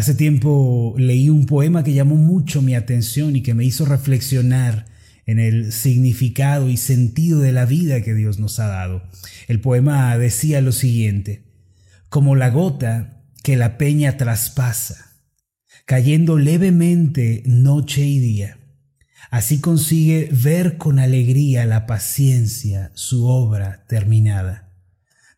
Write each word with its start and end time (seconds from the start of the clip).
Hace 0.00 0.14
tiempo 0.14 0.94
leí 0.96 1.28
un 1.28 1.44
poema 1.44 1.84
que 1.84 1.92
llamó 1.92 2.14
mucho 2.14 2.62
mi 2.62 2.74
atención 2.74 3.36
y 3.36 3.42
que 3.42 3.52
me 3.52 3.66
hizo 3.66 3.84
reflexionar 3.84 4.86
en 5.26 5.38
el 5.38 5.72
significado 5.72 6.70
y 6.70 6.78
sentido 6.78 7.40
de 7.40 7.52
la 7.52 7.66
vida 7.66 8.00
que 8.00 8.14
Dios 8.14 8.38
nos 8.38 8.60
ha 8.60 8.66
dado. 8.66 9.02
El 9.46 9.60
poema 9.60 10.16
decía 10.16 10.62
lo 10.62 10.72
siguiente, 10.72 11.44
como 12.08 12.34
la 12.34 12.48
gota 12.48 13.24
que 13.42 13.58
la 13.58 13.76
peña 13.76 14.16
traspasa, 14.16 15.18
cayendo 15.84 16.38
levemente 16.38 17.42
noche 17.44 18.00
y 18.00 18.20
día. 18.20 18.56
Así 19.30 19.60
consigue 19.60 20.30
ver 20.32 20.78
con 20.78 20.98
alegría 20.98 21.66
la 21.66 21.86
paciencia 21.86 22.90
su 22.94 23.26
obra 23.26 23.84
terminada. 23.86 24.72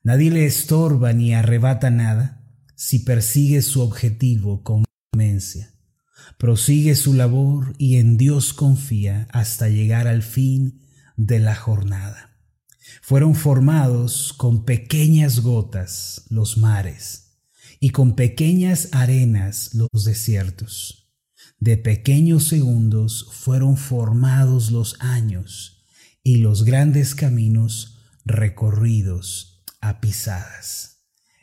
Nadie 0.05 0.31
le 0.31 0.47
estorba 0.47 1.13
ni 1.13 1.35
arrebata 1.35 1.91
nada 1.91 2.42
si 2.83 2.99
persigue 2.99 3.63
su 3.63 3.81
objetivo 3.81 4.65
con 4.65 4.83
vehemencia. 5.13 5.73
Prosigue 6.37 6.97
su 6.97 7.15
labor 7.15 7.77
y 7.79 7.99
en 7.99 8.17
Dios 8.17 8.53
confía 8.53 9.29
hasta 9.31 9.69
llegar 9.69 10.09
al 10.09 10.25
fin 10.25 10.83
de 11.17 11.39
la 11.39 11.55
jornada. 11.55 12.41
Fueron 13.01 13.37
formados 13.37 14.33
con 14.33 14.65
pequeñas 14.65 15.43
gotas 15.43 16.25
los 16.29 16.59
mares 16.59 17.39
y 17.79 17.91
con 17.91 18.17
pequeñas 18.17 18.89
arenas 18.91 19.75
los 19.75 20.05
desiertos. 20.05 21.09
De 21.61 21.77
pequeños 21.77 22.49
segundos 22.49 23.29
fueron 23.31 23.77
formados 23.77 24.73
los 24.73 24.97
años 24.99 25.85
y 26.25 26.39
los 26.39 26.65
grandes 26.65 27.15
caminos 27.15 28.01
recorridos 28.25 29.63
a 29.81 30.01
pisadas. 30.01 30.92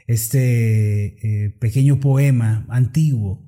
Este 0.10 1.46
eh, 1.46 1.52
pequeño 1.52 2.00
poema 2.00 2.66
antiguo 2.70 3.48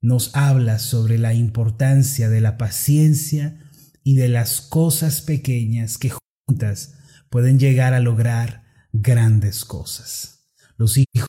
nos 0.00 0.36
habla 0.36 0.78
sobre 0.78 1.18
la 1.18 1.34
importancia 1.34 2.28
de 2.28 2.40
la 2.40 2.56
paciencia 2.56 3.58
y 4.04 4.14
de 4.14 4.28
las 4.28 4.60
cosas 4.60 5.22
pequeñas 5.22 5.98
que 5.98 6.12
juntas 6.46 6.94
pueden 7.30 7.58
llegar 7.58 7.94
a 7.94 8.00
lograr 8.00 8.62
grandes 8.92 9.64
cosas. 9.64 10.48
Los 10.76 10.98
hijos 10.98 11.27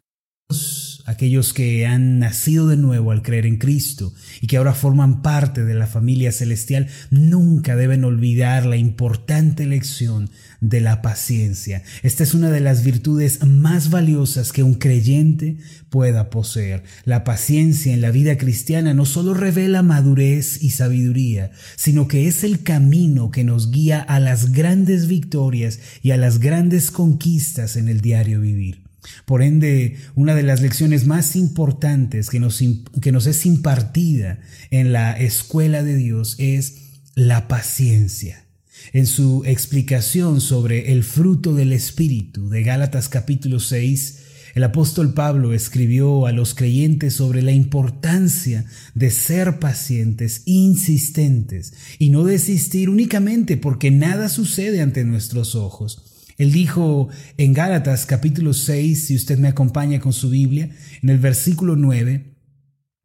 aquellos 1.09 1.53
que 1.53 1.87
han 1.87 2.19
nacido 2.19 2.67
de 2.67 2.77
nuevo 2.77 3.09
al 3.09 3.23
creer 3.23 3.47
en 3.47 3.57
Cristo 3.57 4.13
y 4.41 4.47
que 4.47 4.57
ahora 4.57 4.75
forman 4.75 5.23
parte 5.23 5.65
de 5.65 5.73
la 5.73 5.87
familia 5.87 6.31
celestial, 6.31 6.87
nunca 7.09 7.75
deben 7.75 8.03
olvidar 8.03 8.67
la 8.67 8.77
importante 8.77 9.65
lección 9.65 10.29
de 10.61 10.81
la 10.81 11.01
paciencia. 11.01 11.81
Esta 12.03 12.21
es 12.21 12.35
una 12.35 12.51
de 12.51 12.59
las 12.59 12.83
virtudes 12.83 13.43
más 13.43 13.89
valiosas 13.89 14.51
que 14.51 14.61
un 14.61 14.75
creyente 14.75 15.57
pueda 15.89 16.29
poseer. 16.29 16.83
La 17.05 17.23
paciencia 17.23 17.91
en 17.91 18.01
la 18.01 18.11
vida 18.11 18.37
cristiana 18.37 18.93
no 18.93 19.07
solo 19.07 19.33
revela 19.33 19.81
madurez 19.81 20.61
y 20.61 20.69
sabiduría, 20.69 21.49
sino 21.75 22.07
que 22.07 22.27
es 22.27 22.43
el 22.43 22.61
camino 22.61 23.31
que 23.31 23.43
nos 23.43 23.71
guía 23.71 23.99
a 23.99 24.19
las 24.19 24.51
grandes 24.51 25.07
victorias 25.07 25.79
y 26.03 26.11
a 26.11 26.17
las 26.17 26.37
grandes 26.37 26.91
conquistas 26.91 27.77
en 27.77 27.89
el 27.89 27.99
diario 27.99 28.41
vivir. 28.41 28.88
Por 29.25 29.41
ende, 29.41 29.97
una 30.15 30.35
de 30.35 30.43
las 30.43 30.61
lecciones 30.61 31.05
más 31.05 31.35
importantes 31.35 32.29
que 32.29 32.39
nos, 32.39 32.61
que 33.01 33.11
nos 33.11 33.27
es 33.27 33.45
impartida 33.45 34.39
en 34.71 34.91
la 34.91 35.11
escuela 35.13 35.83
de 35.83 35.95
Dios 35.95 36.35
es 36.37 36.77
la 37.15 37.47
paciencia. 37.47 38.45
En 38.93 39.07
su 39.07 39.43
explicación 39.45 40.41
sobre 40.41 40.93
el 40.93 41.03
fruto 41.03 41.53
del 41.53 41.73
Espíritu 41.73 42.49
de 42.49 42.63
Gálatas 42.63 43.09
capítulo 43.09 43.59
6, 43.59 44.19
el 44.55 44.63
apóstol 44.63 45.13
Pablo 45.13 45.53
escribió 45.53 46.25
a 46.25 46.31
los 46.31 46.55
creyentes 46.55 47.13
sobre 47.13 47.41
la 47.41 47.51
importancia 47.51 48.65
de 48.95 49.11
ser 49.11 49.59
pacientes, 49.59 50.41
insistentes 50.45 51.73
y 51.99 52.09
no 52.09 52.23
desistir 52.23 52.89
únicamente 52.89 53.57
porque 53.57 53.91
nada 53.91 54.27
sucede 54.27 54.81
ante 54.81 55.03
nuestros 55.03 55.55
ojos, 55.55 56.08
él 56.39 56.53
dijo 56.53 57.09
en 57.37 57.53
Gálatas 57.53 58.05
capítulo 58.05 58.53
6, 58.53 59.07
si 59.07 59.15
usted 59.15 59.37
me 59.37 59.49
acompaña 59.49 59.99
con 59.99 60.13
su 60.13 60.29
Biblia, 60.29 60.69
en 61.03 61.09
el 61.09 61.17
versículo 61.17 61.75
9, 61.75 62.37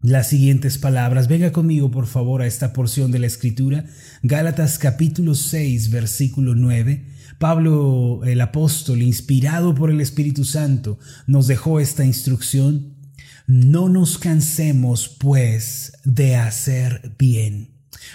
las 0.01 0.29
siguientes 0.29 0.79
palabras. 0.79 1.27
Venga 1.27 1.51
conmigo, 1.51 1.91
por 1.91 2.07
favor, 2.07 2.43
a 2.43 2.47
esta 2.47 2.73
porción 2.73 3.11
de 3.11 3.19
la 3.19 3.27
Escritura. 3.27 3.87
Gálatas 4.23 4.79
capítulo 4.79 5.35
6, 5.35 5.91
versículo 5.91 6.55
9. 6.55 7.07
Pablo, 7.41 8.21
el 8.25 8.41
apóstol, 8.41 9.03
inspirado 9.03 9.75
por 9.75 9.91
el 9.91 10.01
Espíritu 10.01 10.45
Santo, 10.45 11.01
nos 11.27 11.49
dejó 11.49 11.81
esta 11.81 12.05
instrucción. 12.05 12.95
No 13.49 13.89
nos 13.89 14.17
cansemos, 14.17 15.09
pues, 15.09 15.95
de 16.05 16.37
hacer 16.37 17.17
bien, 17.19 17.71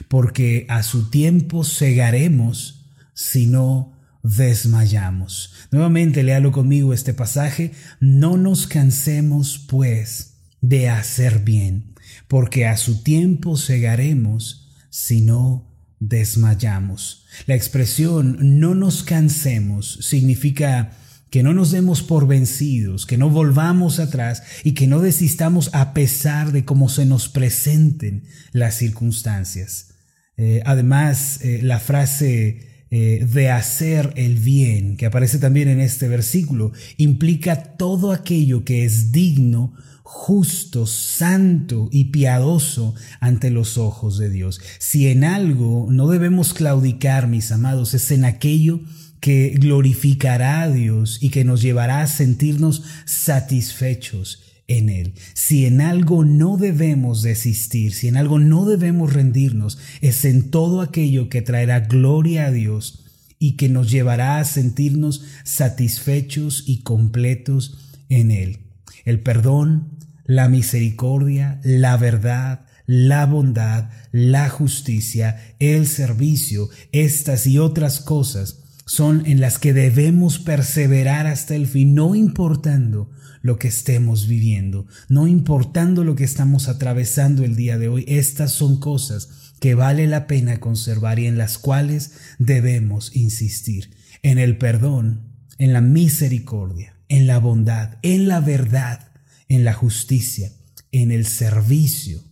porque 0.08 0.66
a 0.70 0.82
su 0.82 1.10
tiempo 1.10 1.66
segaremos 1.66 2.86
si 3.14 3.48
no 3.48 3.99
desmayamos. 4.24 5.54
Nuevamente 5.72 6.24
léalo 6.24 6.52
conmigo 6.52 6.94
este 6.94 7.14
pasaje. 7.14 7.72
No 8.00 8.38
nos 8.38 8.68
cansemos, 8.68 9.66
pues, 9.68 10.34
de 10.62 10.90
hacer 10.90 11.40
bien, 11.40 11.96
porque 12.28 12.68
a 12.68 12.78
su 12.78 13.02
tiempo 13.04 13.58
segaremos 13.58 14.70
si 14.90 15.22
no 15.22 15.70
desmayamos. 16.00 17.26
La 17.46 17.56
expresión 17.56 18.60
no 18.60 18.76
nos 18.76 19.04
cansemos 19.04 20.00
significa 20.02 20.92
que 21.30 21.44
no 21.44 21.54
nos 21.54 21.72
demos 21.72 22.02
por 22.02 22.28
vencidos, 22.28 23.06
que 23.06 23.18
no 23.18 23.30
volvamos 23.30 24.00
atrás 24.00 24.44
y 24.64 24.74
que 24.74 24.88
no 24.88 25.00
desistamos 25.00 25.70
a 25.74 25.94
pesar 25.94 26.52
de 26.52 26.66
cómo 26.66 26.90
se 26.90 27.06
nos 27.06 27.30
presenten 27.30 28.24
las 28.52 28.76
circunstancias. 28.76 29.94
Eh, 30.38 30.64
además, 30.66 31.40
eh, 31.42 31.60
la 31.62 31.80
frase 31.80 32.69
eh, 32.92 33.28
de 33.32 33.52
hacer 33.52 34.14
el 34.16 34.38
bien, 34.38 34.98
que 34.98 35.06
aparece 35.06 35.38
también 35.38 35.70
en 35.70 35.80
este 35.80 36.08
versículo, 36.08 36.72
implica 36.98 37.76
todo 37.78 38.12
aquello 38.12 38.66
que 38.66 38.84
es 38.84 39.12
digno, 39.12 39.74
justo, 40.02 40.88
santo 40.88 41.88
y 41.92 42.06
piadoso 42.06 42.96
ante 43.20 43.52
los 43.52 43.78
ojos 43.78 44.18
de 44.18 44.32
Dios. 44.32 44.60
Si 44.80 45.08
en 45.08 45.24
algo 45.24 45.88
no 45.92 46.08
debemos 46.08 46.56
claudicar, 46.56 47.28
mis 47.28 47.52
amados, 47.52 47.94
es 47.94 48.10
en 48.10 48.26
aquello 48.26 48.82
que 49.20 49.56
glorificará 49.60 50.62
a 50.62 50.72
Dios 50.72 51.20
y 51.22 51.30
que 51.30 51.44
nos 51.44 51.62
llevará 51.62 52.02
a 52.02 52.08
sentirnos 52.08 52.84
satisfechos 53.06 54.49
en 54.70 54.88
Él. 54.88 55.14
Si 55.34 55.66
en 55.66 55.82
algo 55.82 56.24
no 56.24 56.56
debemos 56.56 57.22
desistir, 57.22 57.94
si 57.94 58.08
en 58.08 58.16
algo 58.16 58.40
no 58.40 58.66
debemos 58.66 59.12
rendirnos, 59.12 59.80
es 60.00 60.24
en 60.24 60.52
todo 60.52 60.82
aquello 60.82 61.28
que 61.28 61.42
traerá 61.42 61.82
gloria 61.82 62.46
a 62.46 62.52
Dios 62.52 63.06
y 63.40 63.54
que 63.54 63.68
nos 63.68 63.92
llevará 63.92 64.40
a 64.40 64.46
sentirnos 64.46 65.24
satisfechos 65.44 66.64
y 66.68 66.84
completos 66.84 67.78
en 68.10 68.32
Él. 68.32 68.60
El 69.06 69.22
perdón, 69.22 69.98
la 70.26 70.48
misericordia, 70.48 71.60
la 71.64 71.98
verdad, 71.98 72.66
la 72.86 73.26
bondad, 73.26 73.90
la 74.12 74.50
justicia, 74.50 75.56
el 75.60 75.88
servicio, 75.88 76.70
estas 76.92 77.48
y 77.48 77.58
otras 77.58 78.00
cosas 78.00 78.64
son 78.90 79.28
en 79.28 79.40
las 79.40 79.60
que 79.60 79.72
debemos 79.72 80.40
perseverar 80.40 81.28
hasta 81.28 81.54
el 81.54 81.68
fin, 81.68 81.94
no 81.94 82.16
importando 82.16 83.12
lo 83.44 83.60
que 83.60 83.68
estemos 83.68 84.28
viviendo, 84.28 84.88
no 85.10 85.28
importando 85.28 86.04
lo 86.04 86.16
que 86.16 86.24
estamos 86.24 86.68
atravesando 86.68 87.44
el 87.44 87.56
día 87.56 87.78
de 87.78 87.88
hoy, 87.88 88.04
estas 88.08 88.52
son 88.52 88.80
cosas 88.80 89.54
que 89.60 89.76
vale 89.76 90.08
la 90.08 90.26
pena 90.26 90.60
conservar 90.60 91.20
y 91.20 91.28
en 91.28 91.38
las 91.38 91.60
cuales 91.60 92.14
debemos 92.40 93.16
insistir, 93.16 93.92
en 94.24 94.40
el 94.40 94.58
perdón, 94.58 95.36
en 95.60 95.72
la 95.72 95.82
misericordia, 95.82 96.96
en 97.10 97.28
la 97.28 97.38
bondad, 97.38 98.00
en 98.02 98.28
la 98.28 98.40
verdad, 98.40 99.12
en 99.50 99.66
la 99.66 99.74
justicia, 99.74 100.52
en 100.92 101.12
el 101.12 101.28
servicio, 101.28 102.24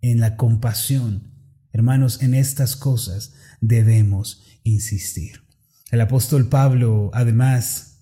en 0.00 0.18
la 0.18 0.38
compasión. 0.38 1.34
Hermanos, 1.74 2.22
en 2.22 2.32
estas 2.32 2.74
cosas 2.74 3.34
debemos 3.60 4.42
insistir. 4.64 5.49
El 5.90 6.00
apóstol 6.00 6.48
Pablo, 6.48 7.10
además, 7.14 7.98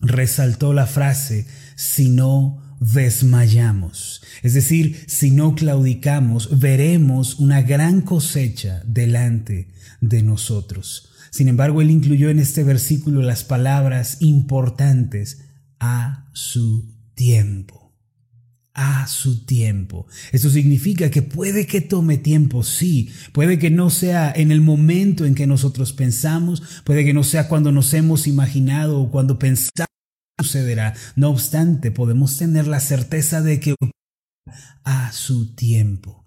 resaltó 0.00 0.72
la 0.72 0.86
frase, 0.86 1.46
si 1.76 2.08
no 2.08 2.76
desmayamos. 2.80 4.22
Es 4.42 4.54
decir, 4.54 5.04
si 5.06 5.30
no 5.30 5.54
claudicamos, 5.54 6.58
veremos 6.58 7.38
una 7.38 7.62
gran 7.62 8.00
cosecha 8.00 8.82
delante 8.84 9.68
de 10.00 10.22
nosotros. 10.22 11.10
Sin 11.30 11.48
embargo, 11.48 11.80
él 11.80 11.90
incluyó 11.90 12.30
en 12.30 12.40
este 12.40 12.64
versículo 12.64 13.22
las 13.22 13.44
palabras 13.44 14.16
importantes 14.20 15.42
a 15.78 16.28
su 16.32 16.92
tiempo 17.14 17.79
a 18.74 19.06
su 19.08 19.44
tiempo. 19.44 20.06
Eso 20.32 20.50
significa 20.50 21.10
que 21.10 21.22
puede 21.22 21.66
que 21.66 21.80
tome 21.80 22.18
tiempo, 22.18 22.62
sí, 22.62 23.10
puede 23.32 23.58
que 23.58 23.70
no 23.70 23.90
sea 23.90 24.32
en 24.34 24.52
el 24.52 24.60
momento 24.60 25.24
en 25.24 25.34
que 25.34 25.46
nosotros 25.46 25.92
pensamos, 25.92 26.62
puede 26.84 27.04
que 27.04 27.14
no 27.14 27.24
sea 27.24 27.48
cuando 27.48 27.72
nos 27.72 27.92
hemos 27.94 28.26
imaginado 28.26 29.00
o 29.00 29.10
cuando 29.10 29.38
pensamos 29.38 29.88
sucederá. 30.40 30.94
No 31.16 31.30
obstante, 31.30 31.90
podemos 31.90 32.38
tener 32.38 32.66
la 32.66 32.80
certeza 32.80 33.42
de 33.42 33.60
que 33.60 33.74
a 34.84 35.12
su 35.12 35.54
tiempo, 35.54 36.24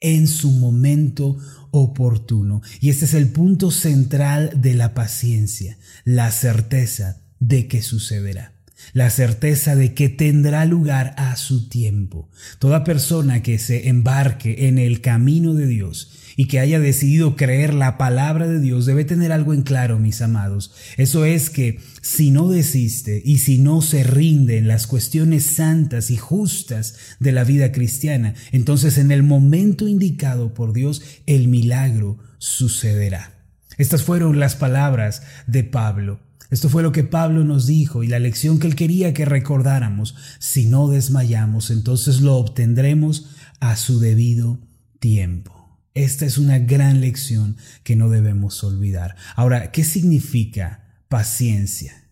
en 0.00 0.28
su 0.28 0.50
momento 0.52 1.36
oportuno. 1.72 2.62
Y 2.80 2.90
este 2.90 3.06
es 3.06 3.14
el 3.14 3.32
punto 3.32 3.70
central 3.70 4.52
de 4.54 4.74
la 4.74 4.94
paciencia, 4.94 5.78
la 6.04 6.30
certeza 6.30 7.22
de 7.40 7.66
que 7.66 7.82
sucederá 7.82 8.57
la 8.92 9.10
certeza 9.10 9.76
de 9.76 9.94
que 9.94 10.08
tendrá 10.08 10.64
lugar 10.64 11.14
a 11.16 11.36
su 11.36 11.68
tiempo. 11.68 12.30
Toda 12.58 12.84
persona 12.84 13.42
que 13.42 13.58
se 13.58 13.88
embarque 13.88 14.68
en 14.68 14.78
el 14.78 15.00
camino 15.00 15.54
de 15.54 15.66
Dios 15.66 16.10
y 16.36 16.46
que 16.46 16.60
haya 16.60 16.78
decidido 16.78 17.34
creer 17.36 17.74
la 17.74 17.98
palabra 17.98 18.46
de 18.46 18.60
Dios 18.60 18.86
debe 18.86 19.04
tener 19.04 19.32
algo 19.32 19.54
en 19.54 19.62
claro, 19.62 19.98
mis 19.98 20.22
amados. 20.22 20.72
Eso 20.96 21.24
es 21.24 21.50
que 21.50 21.80
si 22.00 22.30
no 22.30 22.48
desiste 22.48 23.20
y 23.24 23.38
si 23.38 23.58
no 23.58 23.82
se 23.82 24.04
rinde 24.04 24.58
en 24.58 24.68
las 24.68 24.86
cuestiones 24.86 25.44
santas 25.44 26.10
y 26.10 26.16
justas 26.16 26.96
de 27.18 27.32
la 27.32 27.44
vida 27.44 27.72
cristiana, 27.72 28.34
entonces 28.52 28.98
en 28.98 29.10
el 29.10 29.22
momento 29.22 29.88
indicado 29.88 30.54
por 30.54 30.72
Dios 30.72 31.02
el 31.26 31.48
milagro 31.48 32.18
sucederá. 32.38 33.34
Estas 33.76 34.02
fueron 34.02 34.38
las 34.38 34.56
palabras 34.56 35.22
de 35.46 35.64
Pablo. 35.64 36.27
Esto 36.50 36.68
fue 36.68 36.82
lo 36.82 36.92
que 36.92 37.04
Pablo 37.04 37.44
nos 37.44 37.66
dijo 37.66 38.02
y 38.02 38.06
la 38.06 38.18
lección 38.18 38.58
que 38.58 38.66
él 38.66 38.74
quería 38.74 39.12
que 39.12 39.24
recordáramos. 39.24 40.14
Si 40.38 40.66
no 40.66 40.88
desmayamos, 40.88 41.70
entonces 41.70 42.20
lo 42.20 42.36
obtendremos 42.36 43.30
a 43.60 43.76
su 43.76 44.00
debido 44.00 44.58
tiempo. 44.98 45.58
Esta 45.94 46.24
es 46.24 46.38
una 46.38 46.58
gran 46.58 47.00
lección 47.00 47.56
que 47.82 47.96
no 47.96 48.08
debemos 48.08 48.62
olvidar. 48.64 49.16
Ahora, 49.36 49.72
¿qué 49.72 49.84
significa 49.84 51.02
paciencia? 51.08 52.04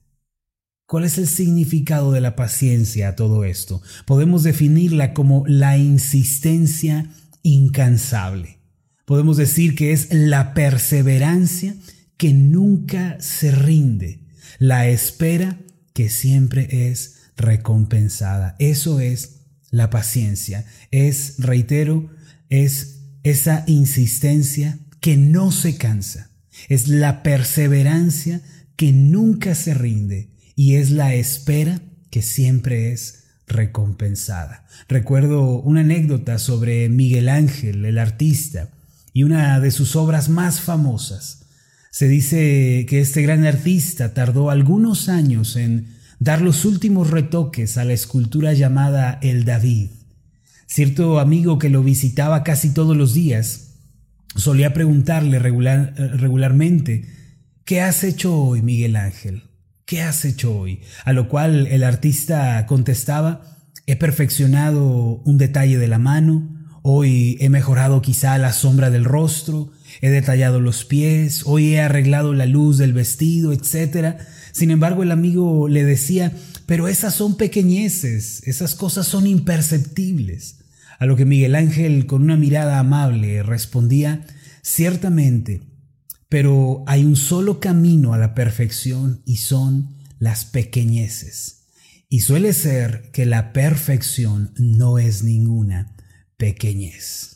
¿Cuál 0.87 1.05
es 1.05 1.19
el 1.19 1.27
significado 1.27 2.13
de 2.13 2.21
la 2.21 2.37
paciencia 2.37 3.09
a 3.09 3.17
todo 3.17 3.45
esto? 3.45 3.83
Podemos 4.05 4.43
definirla 4.43 5.15
como 5.15 5.45
la 5.47 5.79
insistencia 5.79 7.11
incansable. 7.43 8.59
Podemos 9.05 9.37
decir 9.37 9.75
que 9.75 9.93
es 9.93 10.13
la 10.13 10.53
perseverancia 10.53 11.75
que 12.17 12.33
nunca 12.33 13.17
se 13.21 13.51
rinde, 13.51 14.21
la 14.59 14.89
espera 14.89 15.59
que 15.93 16.09
siempre 16.09 16.91
es 16.91 17.31
recompensada. 17.37 18.57
Eso 18.59 19.01
es 19.01 19.41
la 19.71 19.91
paciencia. 19.91 20.65
Es, 20.91 21.37
reitero, 21.39 22.11
es 22.49 23.01
esa 23.23 23.65
insistencia 23.67 24.79
que 25.01 25.17
no 25.17 25.53
se 25.53 25.77
cansa. 25.77 26.31
Es 26.69 26.89
la 26.89 27.23
perseverancia 27.23 28.41
que 28.77 28.93
nunca 28.93 29.55
se 29.55 29.75
rinde 29.75 30.31
y 30.55 30.77
es 30.77 30.91
la 30.91 31.15
espera 31.15 31.81
que 32.11 32.23
siempre 32.23 32.93
es 32.93 33.25
recompensada. 33.47 34.67
Recuerdo 34.89 35.61
una 35.61 35.81
anécdota 35.81 36.39
sobre 36.39 36.89
Miguel 36.89 37.29
Ángel, 37.29 37.85
el 37.85 37.99
artista, 37.99 38.71
y 39.13 39.23
una 39.23 39.61
de 39.61 39.71
sus 39.71 39.97
obras 39.97 40.29
más 40.29 40.61
famosas. 40.61 41.46
Se 41.97 42.09
dice 42.09 42.85
que 42.87 43.01
este 43.01 43.23
gran 43.23 43.47
artista 43.47 44.13
tardó 44.13 44.51
algunos 44.51 45.09
años 45.09 45.57
en 45.57 45.97
dar 46.19 46.43
los 46.43 46.67
últimos 46.67 47.09
retoques 47.09 47.79
a 47.79 47.85
la 47.85 47.95
escultura 47.95 48.53
llamada 48.53 49.19
El 49.23 49.47
David. 49.47 49.93
Cierto 50.67 51.21
amigo 51.21 51.59
que 51.59 51.71
lo 51.71 51.83
visitaba 51.83 52.45
casi 52.45 52.75
todos 52.75 52.95
los 52.95 53.15
días 53.15 53.79
solía 54.35 54.75
preguntarle 54.75 55.39
regularmente, 55.39 57.07
¿qué 57.65 57.81
has 57.81 58.05
hecho 58.05 58.43
hoy, 58.43 58.61
Miguel 58.61 58.95
Ángel? 58.97 59.45
¿Qué 59.87 60.03
has 60.03 60.27
hecho 60.27 60.55
hoy? 60.55 60.83
A 61.07 61.15
lo 61.15 61.31
cual 61.31 61.67
el 61.67 61.83
artista 61.83 62.67
contestaba, 62.67 63.57
he 63.87 63.97
perfeccionado 63.97 65.23
un 65.25 65.39
detalle 65.39 65.79
de 65.79 65.89
la 65.89 65.99
mano, 65.99 66.47
hoy 66.83 67.39
he 67.41 67.49
mejorado 67.49 68.03
quizá 68.03 68.37
la 68.37 68.53
sombra 68.53 68.91
del 68.91 69.07
rostro, 69.07 69.73
he 70.01 70.11
detallado 70.11 70.61
los 70.61 70.85
pies, 70.85 71.43
hoy 71.45 71.75
he 71.75 71.81
arreglado 71.81 72.35
la 72.35 72.47
luz 72.47 72.79
del 72.79 72.93
vestido, 72.93 73.53
etc. 73.53 74.17
Sin 74.53 74.71
embargo, 74.71 75.03
el 75.03 75.13
amigo 75.13 75.69
le 75.69 75.85
decía, 75.85 76.33
pero 76.67 76.89
esas 76.89 77.15
son 77.15 77.37
pequeñeces, 77.37 78.43
esas 78.47 78.75
cosas 78.75 79.07
son 79.07 79.27
imperceptibles. 79.27 80.59
A 80.99 81.07
lo 81.07 81.17
que 81.17 81.25
Miguel 81.25 81.55
Ángel, 81.55 82.07
con 82.07 82.23
una 82.23 82.37
mirada 82.37 82.79
amable, 82.79 83.43
respondía, 83.43 84.27
ciertamente, 84.63 85.63
pero 86.29 86.83
hay 86.87 87.05
un 87.05 87.17
solo 87.17 87.61
camino 87.61 88.15
a 88.15 88.19
la 88.19 88.35
perfección 88.35 89.23
y 89.25 89.37
son 89.37 89.97
las 90.19 90.45
pequeñeces. 90.45 91.67
Y 92.09 92.21
suele 92.21 92.53
ser 92.53 93.11
que 93.13 93.27
la 93.27 93.53
perfección 93.53 94.53
no 94.57 94.99
es 94.99 95.23
ninguna 95.23 95.97
pequeñez. 96.37 97.36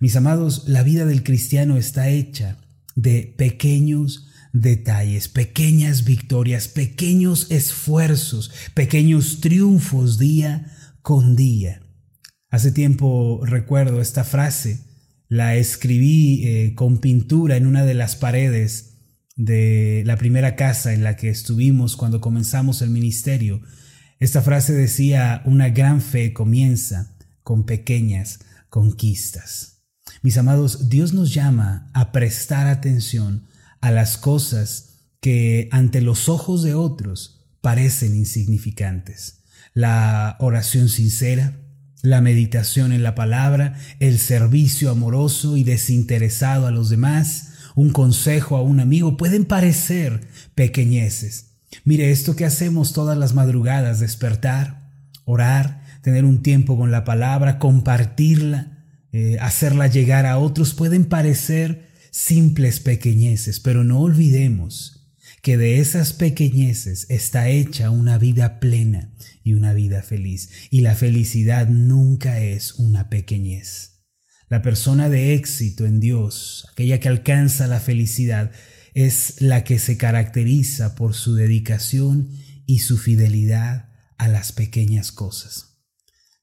Mis 0.00 0.16
amados, 0.16 0.64
la 0.66 0.82
vida 0.82 1.04
del 1.04 1.22
cristiano 1.22 1.76
está 1.76 2.08
hecha 2.08 2.56
de 2.96 3.34
pequeños 3.36 4.28
detalles, 4.54 5.28
pequeñas 5.28 6.04
victorias, 6.04 6.68
pequeños 6.68 7.50
esfuerzos, 7.50 8.50
pequeños 8.72 9.42
triunfos 9.42 10.18
día 10.18 10.72
con 11.02 11.36
día. 11.36 11.82
Hace 12.48 12.72
tiempo 12.72 13.42
recuerdo 13.44 14.00
esta 14.00 14.24
frase, 14.24 14.80
la 15.28 15.56
escribí 15.56 16.46
eh, 16.46 16.74
con 16.74 16.98
pintura 16.98 17.58
en 17.58 17.66
una 17.66 17.84
de 17.84 17.92
las 17.92 18.16
paredes 18.16 18.94
de 19.36 20.02
la 20.06 20.16
primera 20.16 20.56
casa 20.56 20.94
en 20.94 21.04
la 21.04 21.16
que 21.16 21.28
estuvimos 21.28 21.96
cuando 21.96 22.22
comenzamos 22.22 22.80
el 22.80 22.88
ministerio. 22.88 23.60
Esta 24.18 24.40
frase 24.40 24.72
decía, 24.72 25.42
una 25.44 25.68
gran 25.68 26.00
fe 26.00 26.32
comienza 26.32 27.18
con 27.42 27.66
pequeñas 27.66 28.40
conquistas. 28.70 29.79
Mis 30.22 30.36
amados, 30.36 30.88
Dios 30.88 31.12
nos 31.12 31.32
llama 31.32 31.90
a 31.94 32.12
prestar 32.12 32.66
atención 32.66 33.46
a 33.80 33.90
las 33.90 34.18
cosas 34.18 34.90
que 35.20 35.68
ante 35.72 36.00
los 36.00 36.28
ojos 36.28 36.62
de 36.62 36.74
otros 36.74 37.40
parecen 37.60 38.16
insignificantes. 38.16 39.42
La 39.74 40.36
oración 40.40 40.88
sincera, 40.88 41.56
la 42.02 42.20
meditación 42.20 42.92
en 42.92 43.02
la 43.02 43.14
palabra, 43.14 43.76
el 43.98 44.18
servicio 44.18 44.90
amoroso 44.90 45.56
y 45.56 45.64
desinteresado 45.64 46.66
a 46.66 46.70
los 46.70 46.88
demás, 46.88 47.50
un 47.74 47.90
consejo 47.90 48.56
a 48.56 48.62
un 48.62 48.80
amigo, 48.80 49.16
pueden 49.16 49.44
parecer 49.44 50.26
pequeñeces. 50.54 51.58
Mire, 51.84 52.10
esto 52.10 52.36
que 52.36 52.44
hacemos 52.44 52.92
todas 52.92 53.16
las 53.16 53.34
madrugadas, 53.34 54.00
despertar, 54.00 54.90
orar, 55.24 55.82
tener 56.02 56.24
un 56.24 56.42
tiempo 56.42 56.76
con 56.76 56.90
la 56.90 57.04
palabra, 57.04 57.58
compartirla, 57.58 58.79
eh, 59.12 59.38
hacerla 59.40 59.86
llegar 59.86 60.26
a 60.26 60.38
otros 60.38 60.74
pueden 60.74 61.04
parecer 61.04 61.90
simples 62.10 62.80
pequeñeces, 62.80 63.60
pero 63.60 63.84
no 63.84 64.00
olvidemos 64.00 65.00
que 65.42 65.56
de 65.56 65.80
esas 65.80 66.12
pequeñeces 66.12 67.06
está 67.08 67.48
hecha 67.48 67.90
una 67.90 68.18
vida 68.18 68.60
plena 68.60 69.12
y 69.42 69.54
una 69.54 69.72
vida 69.72 70.02
feliz. 70.02 70.50
Y 70.70 70.82
la 70.82 70.94
felicidad 70.94 71.68
nunca 71.68 72.40
es 72.40 72.74
una 72.74 73.08
pequeñez. 73.08 74.02
La 74.48 74.62
persona 74.62 75.08
de 75.08 75.34
éxito 75.34 75.86
en 75.86 76.00
Dios, 76.00 76.66
aquella 76.72 77.00
que 77.00 77.08
alcanza 77.08 77.66
la 77.68 77.80
felicidad, 77.80 78.50
es 78.94 79.40
la 79.40 79.64
que 79.64 79.78
se 79.78 79.96
caracteriza 79.96 80.94
por 80.94 81.14
su 81.14 81.34
dedicación 81.34 82.30
y 82.66 82.80
su 82.80 82.98
fidelidad 82.98 83.88
a 84.18 84.28
las 84.28 84.52
pequeñas 84.52 85.12
cosas. 85.12 85.69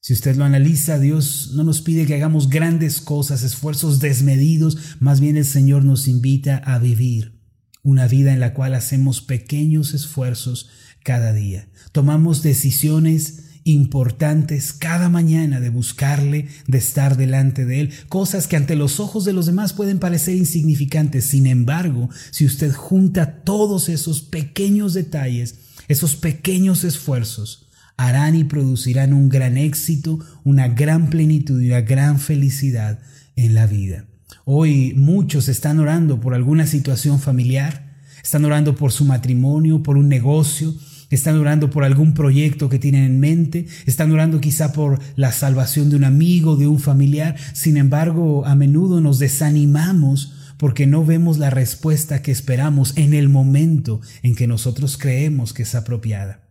Si 0.08 0.14
usted 0.14 0.36
lo 0.36 0.46
analiza, 0.46 0.98
Dios 0.98 1.50
no 1.52 1.64
nos 1.64 1.82
pide 1.82 2.06
que 2.06 2.14
hagamos 2.14 2.48
grandes 2.48 3.02
cosas, 3.02 3.42
esfuerzos 3.42 4.00
desmedidos, 4.00 4.78
más 5.00 5.20
bien 5.20 5.36
el 5.36 5.44
Señor 5.44 5.84
nos 5.84 6.08
invita 6.08 6.56
a 6.56 6.78
vivir 6.78 7.42
una 7.82 8.08
vida 8.08 8.32
en 8.32 8.40
la 8.40 8.54
cual 8.54 8.72
hacemos 8.72 9.20
pequeños 9.20 9.92
esfuerzos 9.92 10.70
cada 11.04 11.34
día. 11.34 11.68
Tomamos 11.92 12.42
decisiones 12.42 13.50
importantes 13.64 14.72
cada 14.72 15.10
mañana 15.10 15.60
de 15.60 15.68
buscarle, 15.68 16.48
de 16.66 16.78
estar 16.78 17.18
delante 17.18 17.66
de 17.66 17.80
Él, 17.80 17.92
cosas 18.08 18.46
que 18.46 18.56
ante 18.56 18.76
los 18.76 19.00
ojos 19.00 19.26
de 19.26 19.34
los 19.34 19.44
demás 19.44 19.74
pueden 19.74 19.98
parecer 19.98 20.36
insignificantes. 20.36 21.26
Sin 21.26 21.46
embargo, 21.46 22.08
si 22.30 22.46
usted 22.46 22.72
junta 22.72 23.42
todos 23.44 23.90
esos 23.90 24.22
pequeños 24.22 24.94
detalles, 24.94 25.56
esos 25.86 26.16
pequeños 26.16 26.84
esfuerzos, 26.84 27.67
harán 27.98 28.36
y 28.36 28.44
producirán 28.44 29.12
un 29.12 29.28
gran 29.28 29.58
éxito, 29.58 30.20
una 30.44 30.68
gran 30.68 31.10
plenitud 31.10 31.60
y 31.60 31.66
una 31.66 31.82
gran 31.82 32.18
felicidad 32.18 33.00
en 33.36 33.54
la 33.54 33.66
vida. 33.66 34.06
Hoy 34.44 34.94
muchos 34.96 35.48
están 35.48 35.78
orando 35.80 36.20
por 36.20 36.32
alguna 36.32 36.66
situación 36.66 37.20
familiar, 37.20 37.96
están 38.22 38.44
orando 38.44 38.74
por 38.76 38.92
su 38.92 39.04
matrimonio, 39.04 39.82
por 39.82 39.98
un 39.98 40.08
negocio, 40.08 40.74
están 41.10 41.36
orando 41.36 41.70
por 41.70 41.84
algún 41.84 42.14
proyecto 42.14 42.68
que 42.68 42.78
tienen 42.78 43.04
en 43.04 43.20
mente, 43.20 43.66
están 43.84 44.12
orando 44.12 44.40
quizá 44.40 44.72
por 44.72 45.00
la 45.16 45.32
salvación 45.32 45.90
de 45.90 45.96
un 45.96 46.04
amigo, 46.04 46.56
de 46.56 46.68
un 46.68 46.78
familiar. 46.78 47.36
Sin 47.52 47.76
embargo, 47.76 48.46
a 48.46 48.54
menudo 48.54 49.00
nos 49.00 49.18
desanimamos 49.18 50.34
porque 50.56 50.86
no 50.86 51.04
vemos 51.04 51.38
la 51.38 51.50
respuesta 51.50 52.22
que 52.22 52.30
esperamos 52.30 52.96
en 52.96 53.12
el 53.12 53.28
momento 53.28 54.00
en 54.22 54.34
que 54.34 54.46
nosotros 54.46 54.98
creemos 54.98 55.52
que 55.52 55.62
es 55.62 55.74
apropiada. 55.74 56.47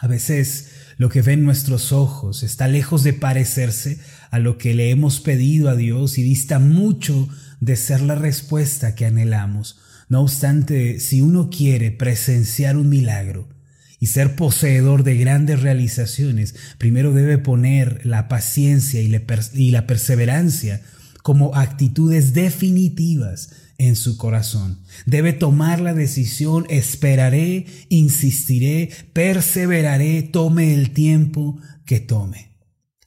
A 0.00 0.06
veces 0.06 0.70
lo 0.96 1.10
que 1.10 1.20
ven 1.20 1.44
nuestros 1.44 1.92
ojos 1.92 2.42
está 2.42 2.68
lejos 2.68 3.04
de 3.04 3.12
parecerse 3.12 4.00
a 4.30 4.38
lo 4.38 4.56
que 4.56 4.72
le 4.72 4.90
hemos 4.90 5.20
pedido 5.20 5.68
a 5.68 5.76
Dios 5.76 6.16
y 6.16 6.22
dista 6.22 6.58
mucho 6.58 7.28
de 7.60 7.76
ser 7.76 8.00
la 8.00 8.14
respuesta 8.14 8.94
que 8.94 9.04
anhelamos. 9.04 9.78
No 10.08 10.22
obstante, 10.22 11.00
si 11.00 11.20
uno 11.20 11.50
quiere 11.50 11.90
presenciar 11.90 12.78
un 12.78 12.88
milagro 12.88 13.46
y 13.98 14.06
ser 14.06 14.36
poseedor 14.36 15.04
de 15.04 15.18
grandes 15.18 15.60
realizaciones, 15.60 16.54
primero 16.78 17.12
debe 17.12 17.36
poner 17.36 18.06
la 18.06 18.26
paciencia 18.26 19.02
y 19.02 19.70
la 19.70 19.86
perseverancia 19.86 20.80
como 21.22 21.54
actitudes 21.54 22.32
definitivas 22.32 23.50
en 23.80 23.96
su 23.96 24.18
corazón. 24.18 24.80
Debe 25.06 25.32
tomar 25.32 25.80
la 25.80 25.94
decisión, 25.94 26.66
esperaré, 26.68 27.64
insistiré, 27.88 28.90
perseveraré, 29.14 30.22
tome 30.22 30.74
el 30.74 30.90
tiempo 30.90 31.58
que 31.86 31.98
tome. 31.98 32.58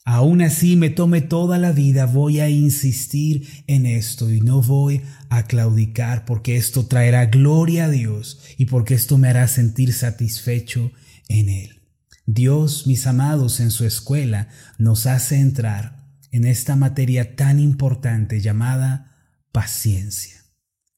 Aún 0.04 0.42
así 0.42 0.74
me 0.74 0.90
tome 0.90 1.20
toda 1.22 1.58
la 1.58 1.70
vida, 1.70 2.06
voy 2.06 2.40
a 2.40 2.50
insistir 2.50 3.64
en 3.68 3.86
esto 3.86 4.30
y 4.32 4.40
no 4.40 4.62
voy 4.62 5.02
a 5.30 5.44
claudicar 5.44 6.24
porque 6.24 6.56
esto 6.56 6.86
traerá 6.86 7.26
gloria 7.26 7.84
a 7.84 7.90
Dios 7.90 8.40
y 8.58 8.66
porque 8.66 8.94
esto 8.94 9.16
me 9.16 9.28
hará 9.28 9.46
sentir 9.46 9.92
satisfecho 9.92 10.90
en 11.28 11.50
Él. 11.50 11.82
Dios, 12.26 12.88
mis 12.88 13.06
amados, 13.06 13.60
en 13.60 13.70
su 13.70 13.86
escuela 13.86 14.48
nos 14.76 15.06
hace 15.06 15.38
entrar 15.38 16.04
en 16.32 16.44
esta 16.44 16.74
materia 16.74 17.36
tan 17.36 17.60
importante 17.60 18.40
llamada 18.40 19.16
paciencia 19.52 20.43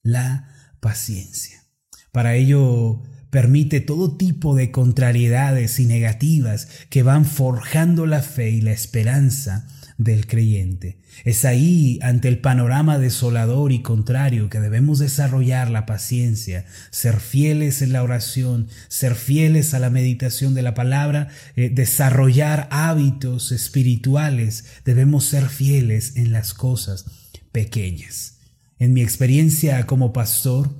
la 0.07 0.49
paciencia. 0.81 1.65
Para 2.13 2.35
ello 2.35 3.03
permite 3.31 3.81
todo 3.81 4.17
tipo 4.17 4.55
de 4.55 4.71
contrariedades 4.71 5.79
y 5.81 5.87
negativas 5.87 6.69
que 6.89 7.03
van 7.03 7.25
forjando 7.27 8.07
la 8.07 8.23
fe 8.23 8.51
y 8.51 8.61
la 8.61 8.73
esperanza 8.73 9.67
del 9.99 10.27
creyente. 10.27 10.99
Es 11.25 11.45
ahí, 11.45 11.99
ante 12.03 12.29
el 12.29 12.39
panorama 12.39 12.99
desolador 12.99 13.73
y 13.73 13.83
contrario, 13.83 14.51
que 14.51 14.61
debemos 14.61 14.99
desarrollar 14.99 15.71
la 15.71 15.87
paciencia, 15.87 16.67
ser 16.91 17.19
fieles 17.19 17.83
en 17.83 17.93
la 17.93 18.03
oración, 18.03 18.69
ser 18.89 19.15
fieles 19.15 19.75
a 19.75 19.79
la 19.79 19.91
meditación 19.91 20.55
de 20.55 20.63
la 20.63 20.75
palabra, 20.75 21.29
eh, 21.57 21.71
desarrollar 21.71 22.69
hábitos 22.71 23.53
espirituales, 23.53 24.67
debemos 24.85 25.25
ser 25.25 25.49
fieles 25.49 26.17
en 26.17 26.33
las 26.33 26.55
cosas 26.55 27.07
pequeñas. 27.53 28.36
En 28.79 28.93
mi 28.93 29.03
experiencia 29.03 29.87
como 29.87 30.13
pastor, 30.13 30.71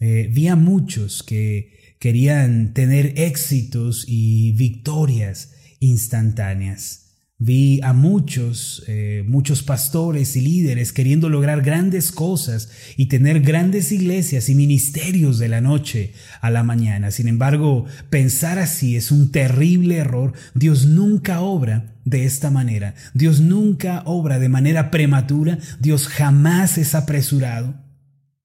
eh, 0.00 0.30
vi 0.32 0.48
a 0.48 0.56
muchos 0.56 1.22
que 1.22 1.96
querían 1.98 2.72
tener 2.72 3.18
éxitos 3.18 4.04
y 4.08 4.52
victorias 4.52 5.52
instantáneas. 5.80 7.09
Vi 7.42 7.80
a 7.82 7.94
muchos, 7.94 8.84
eh, 8.86 9.24
muchos 9.26 9.62
pastores 9.62 10.36
y 10.36 10.42
líderes 10.42 10.92
queriendo 10.92 11.30
lograr 11.30 11.62
grandes 11.62 12.12
cosas 12.12 12.68
y 12.98 13.06
tener 13.06 13.40
grandes 13.40 13.92
iglesias 13.92 14.50
y 14.50 14.54
ministerios 14.54 15.38
de 15.38 15.48
la 15.48 15.62
noche 15.62 16.12
a 16.42 16.50
la 16.50 16.64
mañana. 16.64 17.10
Sin 17.10 17.28
embargo, 17.28 17.86
pensar 18.10 18.58
así 18.58 18.94
es 18.94 19.10
un 19.10 19.32
terrible 19.32 19.96
error. 19.96 20.34
Dios 20.54 20.84
nunca 20.84 21.40
obra 21.40 21.96
de 22.04 22.26
esta 22.26 22.50
manera. 22.50 22.94
Dios 23.14 23.40
nunca 23.40 24.02
obra 24.04 24.38
de 24.38 24.50
manera 24.50 24.90
prematura, 24.90 25.58
Dios 25.80 26.08
jamás 26.08 26.76
es 26.76 26.94
apresurado, 26.94 27.74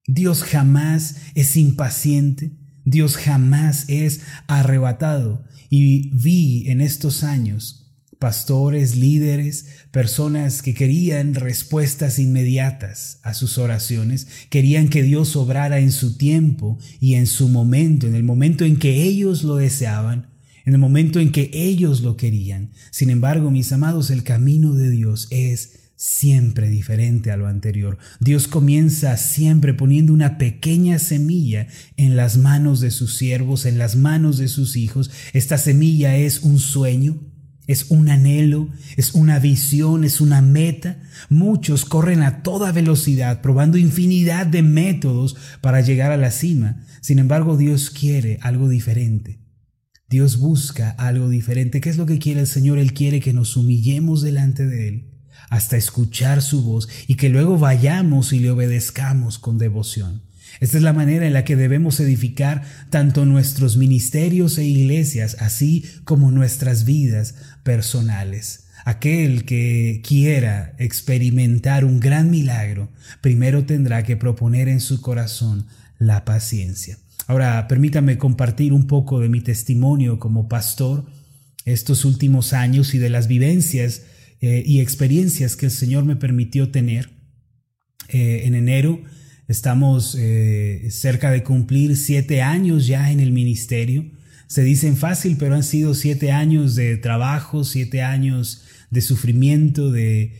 Dios 0.06 0.42
jamás 0.42 1.16
es 1.34 1.58
impaciente, 1.58 2.52
Dios 2.86 3.18
jamás 3.18 3.84
es 3.88 4.22
arrebatado. 4.46 5.44
Y 5.68 6.16
vi 6.16 6.70
en 6.70 6.80
estos 6.80 7.24
años 7.24 7.85
pastores, 8.18 8.96
líderes, 8.96 9.66
personas 9.90 10.62
que 10.62 10.74
querían 10.74 11.34
respuestas 11.34 12.18
inmediatas 12.18 13.20
a 13.22 13.34
sus 13.34 13.58
oraciones, 13.58 14.26
querían 14.50 14.88
que 14.88 15.02
Dios 15.02 15.36
obrara 15.36 15.78
en 15.78 15.92
su 15.92 16.16
tiempo 16.16 16.78
y 17.00 17.14
en 17.14 17.26
su 17.26 17.48
momento, 17.48 18.06
en 18.06 18.14
el 18.14 18.22
momento 18.22 18.64
en 18.64 18.78
que 18.78 19.02
ellos 19.02 19.42
lo 19.42 19.56
deseaban, 19.56 20.30
en 20.64 20.74
el 20.74 20.80
momento 20.80 21.20
en 21.20 21.30
que 21.30 21.50
ellos 21.52 22.00
lo 22.00 22.16
querían. 22.16 22.72
Sin 22.90 23.10
embargo, 23.10 23.50
mis 23.50 23.72
amados, 23.72 24.10
el 24.10 24.24
camino 24.24 24.74
de 24.74 24.90
Dios 24.90 25.28
es 25.30 25.86
siempre 25.96 26.68
diferente 26.68 27.30
a 27.30 27.36
lo 27.36 27.46
anterior. 27.46 27.98
Dios 28.20 28.48
comienza 28.48 29.16
siempre 29.16 29.74
poniendo 29.74 30.12
una 30.12 30.38
pequeña 30.38 30.98
semilla 30.98 31.68
en 31.96 32.16
las 32.16 32.36
manos 32.36 32.80
de 32.80 32.90
sus 32.90 33.16
siervos, 33.16 33.64
en 33.64 33.78
las 33.78 33.96
manos 33.96 34.38
de 34.38 34.48
sus 34.48 34.76
hijos. 34.76 35.10
Esta 35.32 35.56
semilla 35.56 36.16
es 36.16 36.42
un 36.42 36.58
sueño, 36.58 37.18
es 37.66 37.90
un 37.90 38.08
anhelo, 38.08 38.68
es 38.96 39.14
una 39.14 39.38
visión, 39.38 40.04
es 40.04 40.20
una 40.20 40.40
meta. 40.40 40.98
Muchos 41.28 41.84
corren 41.84 42.22
a 42.22 42.42
toda 42.42 42.72
velocidad, 42.72 43.42
probando 43.42 43.78
infinidad 43.78 44.46
de 44.46 44.62
métodos 44.62 45.36
para 45.60 45.80
llegar 45.80 46.12
a 46.12 46.16
la 46.16 46.30
cima. 46.30 46.84
Sin 47.00 47.18
embargo, 47.18 47.56
Dios 47.56 47.90
quiere 47.90 48.38
algo 48.42 48.68
diferente. 48.68 49.40
Dios 50.08 50.38
busca 50.38 50.90
algo 50.90 51.28
diferente. 51.28 51.80
¿Qué 51.80 51.90
es 51.90 51.96
lo 51.96 52.06
que 52.06 52.18
quiere 52.18 52.40
el 52.40 52.46
Señor? 52.46 52.78
Él 52.78 52.94
quiere 52.94 53.20
que 53.20 53.32
nos 53.32 53.56
humillemos 53.56 54.22
delante 54.22 54.66
de 54.66 54.88
Él 54.88 55.12
hasta 55.50 55.76
escuchar 55.76 56.42
su 56.42 56.62
voz 56.62 56.88
y 57.06 57.14
que 57.14 57.28
luego 57.28 57.58
vayamos 57.58 58.32
y 58.32 58.40
le 58.40 58.50
obedezcamos 58.50 59.38
con 59.38 59.58
devoción. 59.58 60.22
Esta 60.60 60.78
es 60.78 60.82
la 60.82 60.92
manera 60.92 61.26
en 61.26 61.32
la 61.32 61.44
que 61.44 61.56
debemos 61.56 62.00
edificar 62.00 62.62
tanto 62.90 63.24
nuestros 63.26 63.76
ministerios 63.76 64.58
e 64.58 64.64
iglesias, 64.64 65.36
así 65.40 65.84
como 66.04 66.30
nuestras 66.30 66.84
vidas 66.84 67.34
personales. 67.62 68.64
Aquel 68.84 69.44
que 69.44 70.00
quiera 70.06 70.74
experimentar 70.78 71.84
un 71.84 71.98
gran 72.00 72.30
milagro, 72.30 72.90
primero 73.20 73.64
tendrá 73.64 74.04
que 74.04 74.16
proponer 74.16 74.68
en 74.68 74.80
su 74.80 75.00
corazón 75.00 75.66
la 75.98 76.24
paciencia. 76.24 76.98
Ahora, 77.26 77.66
permítame 77.68 78.18
compartir 78.18 78.72
un 78.72 78.86
poco 78.86 79.20
de 79.20 79.28
mi 79.28 79.40
testimonio 79.40 80.20
como 80.20 80.48
pastor 80.48 81.06
estos 81.64 82.04
últimos 82.04 82.52
años 82.52 82.94
y 82.94 82.98
de 82.98 83.10
las 83.10 83.26
vivencias 83.26 84.02
eh, 84.40 84.62
y 84.64 84.80
experiencias 84.80 85.56
que 85.56 85.66
el 85.66 85.72
Señor 85.72 86.04
me 86.04 86.16
permitió 86.16 86.70
tener. 86.70 87.10
Eh, 88.08 88.42
en 88.44 88.54
enero 88.54 89.02
estamos 89.48 90.16
eh, 90.18 90.88
cerca 90.90 91.30
de 91.30 91.42
cumplir 91.42 91.96
siete 91.96 92.42
años 92.42 92.86
ya 92.86 93.10
en 93.10 93.20
el 93.20 93.32
ministerio. 93.32 94.04
Se 94.46 94.62
dicen 94.62 94.96
fácil, 94.96 95.36
pero 95.38 95.54
han 95.54 95.62
sido 95.62 95.94
siete 95.94 96.32
años 96.32 96.74
de 96.76 96.96
trabajo, 96.96 97.64
siete 97.64 98.02
años 98.02 98.64
de 98.90 99.00
sufrimiento, 99.00 99.90
de, 99.90 100.32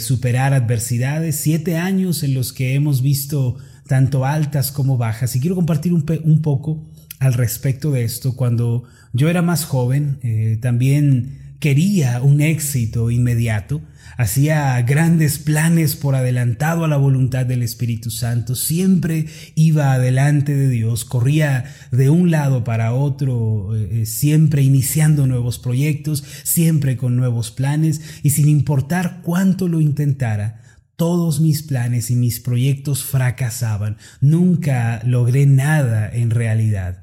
superar 0.00 0.54
adversidades, 0.54 1.36
siete 1.36 1.76
años 1.76 2.22
en 2.22 2.34
los 2.34 2.52
que 2.52 2.74
hemos 2.74 3.02
visto 3.02 3.56
tanto 3.88 4.24
altas 4.24 4.70
como 4.70 4.96
bajas. 4.96 5.34
Y 5.34 5.40
quiero 5.40 5.56
compartir 5.56 5.92
un, 5.92 6.42
poco 6.42 6.88
al 7.18 7.34
respecto 7.34 7.90
de 7.90 8.04
esto. 8.04 8.36
Cuando 8.36 8.84
yo 9.12 9.28
era 9.28 9.42
más 9.42 9.64
joven, 9.64 10.18
eh, 10.22 10.58
también 10.60 11.51
quería 11.62 12.20
un 12.20 12.40
éxito 12.40 13.12
inmediato, 13.12 13.82
hacía 14.16 14.82
grandes 14.82 15.38
planes 15.38 15.94
por 15.94 16.16
adelantado 16.16 16.84
a 16.84 16.88
la 16.88 16.96
voluntad 16.96 17.46
del 17.46 17.62
Espíritu 17.62 18.10
Santo, 18.10 18.56
siempre 18.56 19.26
iba 19.54 19.92
adelante 19.92 20.56
de 20.56 20.68
Dios, 20.68 21.04
corría 21.04 21.72
de 21.92 22.10
un 22.10 22.32
lado 22.32 22.64
para 22.64 22.92
otro, 22.94 23.76
eh, 23.76 24.02
eh, 24.02 24.06
siempre 24.06 24.62
iniciando 24.62 25.28
nuevos 25.28 25.60
proyectos, 25.60 26.24
siempre 26.42 26.96
con 26.96 27.14
nuevos 27.14 27.52
planes 27.52 28.00
y 28.24 28.30
sin 28.30 28.48
importar 28.48 29.20
cuánto 29.22 29.68
lo 29.68 29.80
intentara, 29.80 30.62
todos 30.96 31.40
mis 31.40 31.62
planes 31.62 32.10
y 32.10 32.16
mis 32.16 32.40
proyectos 32.40 33.04
fracasaban. 33.04 33.98
Nunca 34.20 35.00
logré 35.04 35.46
nada 35.46 36.10
en 36.12 36.30
realidad. 36.30 37.01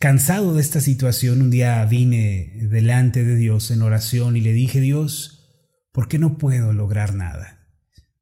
Cansado 0.00 0.54
de 0.54 0.62
esta 0.62 0.80
situación, 0.80 1.42
un 1.42 1.50
día 1.50 1.84
vine 1.84 2.54
delante 2.70 3.22
de 3.22 3.36
Dios 3.36 3.70
en 3.70 3.82
oración 3.82 4.34
y 4.34 4.40
le 4.40 4.54
dije, 4.54 4.80
Dios, 4.80 5.44
¿por 5.92 6.08
qué 6.08 6.18
no 6.18 6.38
puedo 6.38 6.72
lograr 6.72 7.14
nada? 7.14 7.68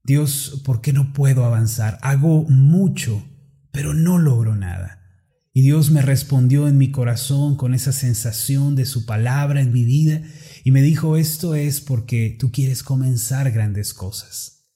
Dios, 0.03 0.61
¿por 0.65 0.81
qué 0.81 0.93
no 0.93 1.13
puedo 1.13 1.45
avanzar? 1.45 1.97
Hago 2.03 2.43
mucho, 2.49 3.25
pero 3.71 3.95
no 3.95 4.19
logro 4.19 4.57
nada. 4.57 5.05
Y 5.53 5.63
Dios 5.63 5.93
me 5.93 6.03
respondió 6.03 6.67
en 6.67 6.79
mi 6.79 6.91
corazón 6.91 7.55
con 7.55 7.75
esa 7.75 7.93
sensación 7.93 8.75
de 8.75 8.85
su 8.85 9.07
palabra 9.07 9.61
en 9.61 9.73
mi 9.73 9.85
vida 9.85 10.23
y 10.65 10.73
me 10.73 10.83
dijo, 10.83 11.17
esto 11.17 11.55
es 11.55 11.81
porque 11.81 12.37
tú 12.37 12.51
quieres 12.51 12.83
comenzar 12.83 13.53
grandes 13.53 13.95
cosas. 13.95 14.69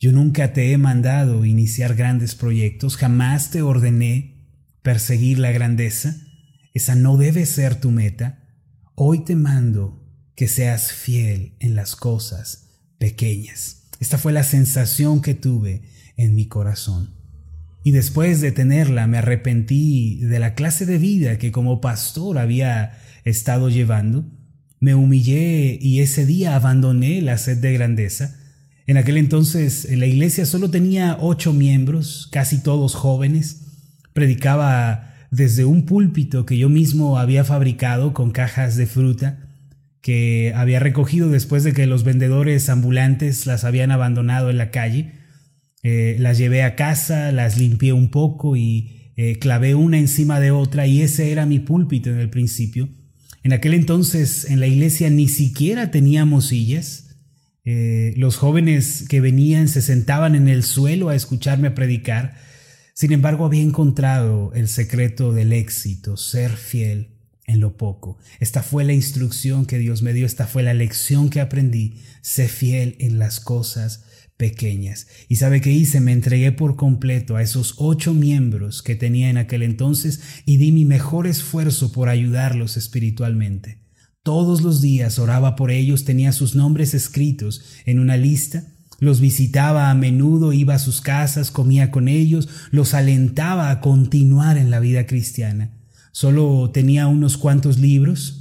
Yo 0.00 0.10
nunca 0.10 0.52
te 0.52 0.72
he 0.72 0.78
mandado 0.78 1.44
iniciar 1.44 1.94
grandes 1.94 2.34
proyectos, 2.34 2.96
jamás 2.96 3.52
te 3.52 3.62
ordené 3.62 4.48
perseguir 4.82 5.38
la 5.38 5.52
grandeza. 5.52 6.26
Esa 6.72 6.94
no 6.94 7.16
debe 7.16 7.46
ser 7.46 7.80
tu 7.80 7.90
meta. 7.90 8.38
Hoy 8.94 9.24
te 9.24 9.34
mando 9.34 10.06
que 10.36 10.46
seas 10.46 10.92
fiel 10.92 11.54
en 11.58 11.74
las 11.74 11.96
cosas 11.96 12.68
pequeñas. 12.98 13.88
Esta 13.98 14.18
fue 14.18 14.32
la 14.32 14.44
sensación 14.44 15.20
que 15.20 15.34
tuve 15.34 15.82
en 16.16 16.34
mi 16.34 16.46
corazón. 16.46 17.10
Y 17.82 17.90
después 17.92 18.40
de 18.40 18.52
tenerla 18.52 19.06
me 19.06 19.18
arrepentí 19.18 20.16
de 20.20 20.38
la 20.38 20.54
clase 20.54 20.86
de 20.86 20.98
vida 20.98 21.38
que 21.38 21.50
como 21.50 21.80
pastor 21.80 22.38
había 22.38 22.98
estado 23.24 23.68
llevando. 23.68 24.24
Me 24.78 24.94
humillé 24.94 25.78
y 25.80 26.00
ese 26.00 26.24
día 26.24 26.54
abandoné 26.54 27.20
la 27.20 27.36
sed 27.36 27.58
de 27.58 27.72
grandeza. 27.72 28.36
En 28.86 28.96
aquel 28.96 29.16
entonces 29.16 29.88
la 29.90 30.06
iglesia 30.06 30.46
solo 30.46 30.70
tenía 30.70 31.16
ocho 31.20 31.52
miembros, 31.52 32.28
casi 32.30 32.62
todos 32.62 32.94
jóvenes. 32.94 33.66
Predicaba 34.12 35.14
desde 35.30 35.64
un 35.64 35.86
púlpito 35.86 36.44
que 36.46 36.58
yo 36.58 36.68
mismo 36.68 37.18
había 37.18 37.44
fabricado 37.44 38.12
con 38.12 38.30
cajas 38.30 38.76
de 38.76 38.86
fruta 38.86 39.46
que 40.00 40.52
había 40.54 40.80
recogido 40.80 41.28
después 41.28 41.62
de 41.64 41.72
que 41.72 41.86
los 41.86 42.04
vendedores 42.04 42.68
ambulantes 42.68 43.46
las 43.46 43.64
habían 43.64 43.90
abandonado 43.90 44.50
en 44.50 44.58
la 44.58 44.70
calle. 44.70 45.12
Eh, 45.82 46.16
las 46.18 46.38
llevé 46.38 46.62
a 46.62 46.74
casa, 46.76 47.32
las 47.32 47.58
limpié 47.58 47.92
un 47.92 48.10
poco 48.10 48.56
y 48.56 49.12
eh, 49.16 49.38
clavé 49.38 49.74
una 49.74 49.98
encima 49.98 50.40
de 50.40 50.50
otra 50.50 50.86
y 50.86 51.02
ese 51.02 51.32
era 51.32 51.46
mi 51.46 51.58
púlpito 51.58 52.10
en 52.10 52.18
el 52.18 52.30
principio. 52.30 52.88
En 53.42 53.52
aquel 53.52 53.74
entonces 53.74 54.46
en 54.50 54.60
la 54.60 54.66
iglesia 54.66 55.10
ni 55.10 55.28
siquiera 55.28 55.90
teníamos 55.90 56.48
sillas. 56.48 57.16
Eh, 57.64 58.14
los 58.16 58.36
jóvenes 58.36 59.04
que 59.08 59.20
venían 59.20 59.68
se 59.68 59.82
sentaban 59.82 60.34
en 60.34 60.48
el 60.48 60.62
suelo 60.62 61.10
a 61.10 61.14
escucharme 61.14 61.70
predicar. 61.70 62.36
Sin 63.00 63.12
embargo, 63.12 63.46
había 63.46 63.62
encontrado 63.62 64.52
el 64.52 64.68
secreto 64.68 65.32
del 65.32 65.54
éxito, 65.54 66.18
ser 66.18 66.50
fiel 66.50 67.16
en 67.46 67.58
lo 67.58 67.78
poco. 67.78 68.18
Esta 68.40 68.62
fue 68.62 68.84
la 68.84 68.92
instrucción 68.92 69.64
que 69.64 69.78
Dios 69.78 70.02
me 70.02 70.12
dio, 70.12 70.26
esta 70.26 70.46
fue 70.46 70.62
la 70.62 70.74
lección 70.74 71.30
que 71.30 71.40
aprendí. 71.40 71.94
Sé 72.20 72.46
fiel 72.46 72.96
en 72.98 73.18
las 73.18 73.40
cosas 73.40 74.04
pequeñas. 74.36 75.06
¿Y 75.28 75.36
sabe 75.36 75.62
qué 75.62 75.70
hice? 75.70 76.02
Me 76.02 76.12
entregué 76.12 76.52
por 76.52 76.76
completo 76.76 77.36
a 77.36 77.42
esos 77.42 77.76
ocho 77.78 78.12
miembros 78.12 78.82
que 78.82 78.96
tenía 78.96 79.30
en 79.30 79.38
aquel 79.38 79.62
entonces 79.62 80.20
y 80.44 80.58
di 80.58 80.70
mi 80.70 80.84
mejor 80.84 81.26
esfuerzo 81.26 81.92
por 81.92 82.10
ayudarlos 82.10 82.76
espiritualmente. 82.76 83.78
Todos 84.22 84.60
los 84.60 84.82
días 84.82 85.18
oraba 85.18 85.56
por 85.56 85.70
ellos, 85.70 86.04
tenía 86.04 86.32
sus 86.32 86.54
nombres 86.54 86.92
escritos 86.92 87.62
en 87.86 87.98
una 87.98 88.18
lista, 88.18 88.74
los 89.00 89.20
visitaba 89.20 89.90
a 89.90 89.94
menudo, 89.94 90.52
iba 90.52 90.74
a 90.74 90.78
sus 90.78 91.00
casas, 91.00 91.50
comía 91.50 91.90
con 91.90 92.06
ellos, 92.06 92.48
los 92.70 92.94
alentaba 92.94 93.70
a 93.70 93.80
continuar 93.80 94.58
en 94.58 94.70
la 94.70 94.78
vida 94.78 95.06
cristiana. 95.06 95.72
Solo 96.12 96.70
tenía 96.70 97.06
unos 97.08 97.36
cuantos 97.36 97.78
libros, 97.78 98.36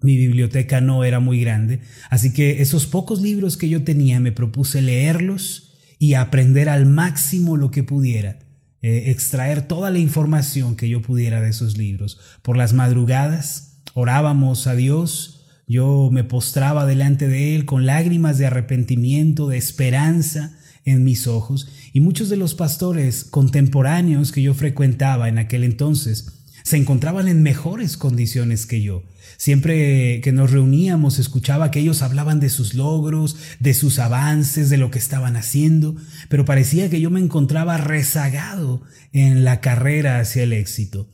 mi 0.00 0.16
biblioteca 0.16 0.80
no 0.80 1.02
era 1.02 1.18
muy 1.18 1.40
grande, 1.40 1.80
así 2.10 2.32
que 2.32 2.62
esos 2.62 2.86
pocos 2.86 3.20
libros 3.20 3.56
que 3.56 3.68
yo 3.68 3.82
tenía 3.82 4.20
me 4.20 4.30
propuse 4.30 4.80
leerlos 4.82 5.72
y 5.98 6.14
aprender 6.14 6.68
al 6.68 6.86
máximo 6.86 7.56
lo 7.56 7.70
que 7.70 7.82
pudiera, 7.82 8.38
eh, 8.82 9.04
extraer 9.06 9.62
toda 9.62 9.90
la 9.90 9.98
información 9.98 10.76
que 10.76 10.88
yo 10.88 11.02
pudiera 11.02 11.40
de 11.40 11.50
esos 11.50 11.76
libros. 11.76 12.20
Por 12.42 12.56
las 12.56 12.72
madrugadas 12.72 13.80
orábamos 13.94 14.66
a 14.68 14.76
Dios, 14.76 15.37
yo 15.68 16.08
me 16.10 16.24
postraba 16.24 16.86
delante 16.86 17.28
de 17.28 17.54
Él 17.54 17.66
con 17.66 17.84
lágrimas 17.84 18.38
de 18.38 18.46
arrepentimiento, 18.46 19.48
de 19.48 19.58
esperanza 19.58 20.56
en 20.84 21.04
mis 21.04 21.26
ojos, 21.26 21.68
y 21.92 22.00
muchos 22.00 22.30
de 22.30 22.38
los 22.38 22.54
pastores 22.54 23.24
contemporáneos 23.24 24.32
que 24.32 24.42
yo 24.42 24.54
frecuentaba 24.54 25.28
en 25.28 25.38
aquel 25.38 25.64
entonces 25.64 26.38
se 26.64 26.76
encontraban 26.76 27.28
en 27.28 27.42
mejores 27.42 27.96
condiciones 27.96 28.66
que 28.66 28.82
yo. 28.82 29.02
Siempre 29.38 30.20
que 30.20 30.32
nos 30.32 30.50
reuníamos 30.50 31.18
escuchaba 31.18 31.70
que 31.70 31.80
ellos 31.80 32.02
hablaban 32.02 32.40
de 32.40 32.50
sus 32.50 32.74
logros, 32.74 33.36
de 33.60 33.72
sus 33.72 33.98
avances, 33.98 34.68
de 34.68 34.78
lo 34.78 34.90
que 34.90 34.98
estaban 34.98 35.36
haciendo, 35.36 35.96
pero 36.28 36.44
parecía 36.44 36.90
que 36.90 37.00
yo 37.00 37.08
me 37.10 37.20
encontraba 37.20 37.78
rezagado 37.78 38.82
en 39.12 39.44
la 39.44 39.60
carrera 39.60 40.18
hacia 40.18 40.42
el 40.42 40.52
éxito. 40.52 41.08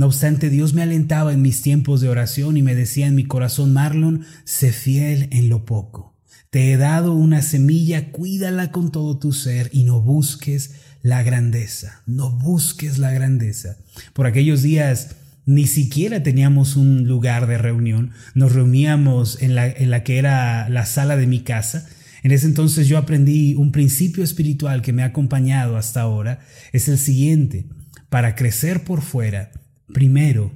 No 0.00 0.06
obstante, 0.06 0.48
Dios 0.48 0.72
me 0.72 0.80
alentaba 0.80 1.34
en 1.34 1.42
mis 1.42 1.60
tiempos 1.60 2.00
de 2.00 2.08
oración 2.08 2.56
y 2.56 2.62
me 2.62 2.74
decía 2.74 3.06
en 3.06 3.14
mi 3.14 3.24
corazón, 3.24 3.74
Marlon, 3.74 4.24
sé 4.44 4.72
fiel 4.72 5.28
en 5.30 5.50
lo 5.50 5.66
poco. 5.66 6.16
Te 6.48 6.72
he 6.72 6.78
dado 6.78 7.12
una 7.12 7.42
semilla, 7.42 8.10
cuídala 8.10 8.72
con 8.72 8.92
todo 8.92 9.18
tu 9.18 9.34
ser 9.34 9.68
y 9.74 9.84
no 9.84 10.00
busques 10.00 10.76
la 11.02 11.22
grandeza, 11.22 12.00
no 12.06 12.30
busques 12.30 12.96
la 12.96 13.12
grandeza. 13.12 13.76
Por 14.14 14.26
aquellos 14.26 14.62
días 14.62 15.16
ni 15.44 15.66
siquiera 15.66 16.22
teníamos 16.22 16.76
un 16.76 17.06
lugar 17.06 17.46
de 17.46 17.58
reunión, 17.58 18.12
nos 18.34 18.54
reuníamos 18.54 19.42
en 19.42 19.54
la, 19.54 19.68
en 19.68 19.90
la 19.90 20.02
que 20.02 20.16
era 20.16 20.70
la 20.70 20.86
sala 20.86 21.18
de 21.18 21.26
mi 21.26 21.40
casa. 21.40 21.86
En 22.22 22.32
ese 22.32 22.46
entonces 22.46 22.88
yo 22.88 22.96
aprendí 22.96 23.54
un 23.54 23.70
principio 23.70 24.24
espiritual 24.24 24.80
que 24.80 24.94
me 24.94 25.02
ha 25.02 25.12
acompañado 25.12 25.76
hasta 25.76 26.00
ahora, 26.00 26.40
es 26.72 26.88
el 26.88 26.96
siguiente, 26.96 27.66
para 28.08 28.34
crecer 28.34 28.82
por 28.82 29.02
fuera, 29.02 29.50
primero 29.92 30.52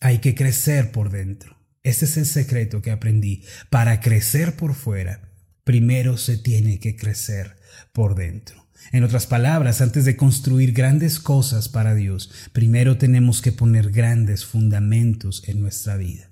hay 0.00 0.18
que 0.18 0.34
crecer 0.34 0.92
por 0.92 1.10
dentro. 1.10 1.56
Ese 1.82 2.04
es 2.04 2.16
el 2.16 2.26
secreto 2.26 2.82
que 2.82 2.90
aprendí. 2.90 3.44
Para 3.70 4.00
crecer 4.00 4.56
por 4.56 4.74
fuera, 4.74 5.32
primero 5.64 6.16
se 6.16 6.36
tiene 6.36 6.80
que 6.80 6.96
crecer 6.96 7.56
por 7.92 8.14
dentro. 8.14 8.68
En 8.92 9.04
otras 9.04 9.26
palabras, 9.26 9.80
antes 9.80 10.04
de 10.04 10.16
construir 10.16 10.72
grandes 10.72 11.18
cosas 11.18 11.68
para 11.68 11.94
Dios, 11.94 12.30
primero 12.52 12.96
tenemos 12.96 13.42
que 13.42 13.52
poner 13.52 13.90
grandes 13.90 14.44
fundamentos 14.44 15.42
en 15.46 15.60
nuestra 15.60 15.96
vida. 15.96 16.30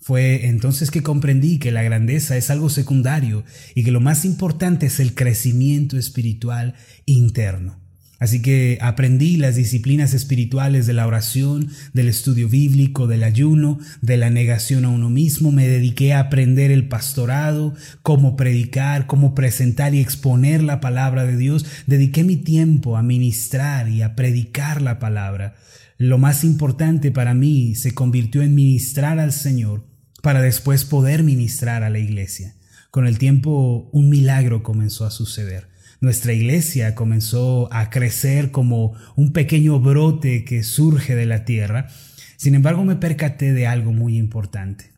Fue 0.00 0.46
entonces 0.46 0.92
que 0.92 1.02
comprendí 1.02 1.58
que 1.58 1.72
la 1.72 1.82
grandeza 1.82 2.36
es 2.36 2.50
algo 2.50 2.70
secundario 2.70 3.44
y 3.74 3.82
que 3.82 3.90
lo 3.90 4.00
más 4.00 4.24
importante 4.24 4.86
es 4.86 5.00
el 5.00 5.14
crecimiento 5.14 5.98
espiritual 5.98 6.74
interno. 7.06 7.85
Así 8.18 8.40
que 8.40 8.78
aprendí 8.80 9.36
las 9.36 9.56
disciplinas 9.56 10.14
espirituales 10.14 10.86
de 10.86 10.94
la 10.94 11.06
oración, 11.06 11.68
del 11.92 12.08
estudio 12.08 12.48
bíblico, 12.48 13.06
del 13.06 13.22
ayuno, 13.22 13.78
de 14.00 14.16
la 14.16 14.30
negación 14.30 14.86
a 14.86 14.88
uno 14.88 15.10
mismo. 15.10 15.52
Me 15.52 15.68
dediqué 15.68 16.14
a 16.14 16.20
aprender 16.20 16.70
el 16.70 16.88
pastorado, 16.88 17.74
cómo 18.02 18.34
predicar, 18.34 19.06
cómo 19.06 19.34
presentar 19.34 19.94
y 19.94 20.00
exponer 20.00 20.62
la 20.62 20.80
palabra 20.80 21.26
de 21.26 21.36
Dios. 21.36 21.66
Dediqué 21.86 22.24
mi 22.24 22.36
tiempo 22.36 22.96
a 22.96 23.02
ministrar 23.02 23.90
y 23.90 24.00
a 24.00 24.16
predicar 24.16 24.80
la 24.80 24.98
palabra. 24.98 25.54
Lo 25.98 26.16
más 26.16 26.42
importante 26.42 27.10
para 27.10 27.34
mí 27.34 27.74
se 27.74 27.92
convirtió 27.92 28.40
en 28.40 28.54
ministrar 28.54 29.18
al 29.18 29.32
Señor 29.32 29.84
para 30.22 30.40
después 30.40 30.86
poder 30.86 31.22
ministrar 31.22 31.82
a 31.82 31.90
la 31.90 31.98
iglesia. 31.98 32.54
Con 32.90 33.06
el 33.06 33.18
tiempo 33.18 33.90
un 33.92 34.08
milagro 34.08 34.62
comenzó 34.62 35.04
a 35.04 35.10
suceder 35.10 35.75
nuestra 36.00 36.32
iglesia 36.32 36.94
comenzó 36.94 37.72
a 37.72 37.90
crecer 37.90 38.50
como 38.50 38.94
un 39.16 39.32
pequeño 39.32 39.80
brote 39.80 40.44
que 40.44 40.62
surge 40.62 41.14
de 41.14 41.26
la 41.26 41.44
tierra. 41.44 41.88
Sin 42.36 42.54
embargo, 42.54 42.84
me 42.84 42.96
percaté 42.96 43.52
de 43.52 43.66
algo 43.66 43.92
muy 43.92 44.16
importante. 44.18 44.92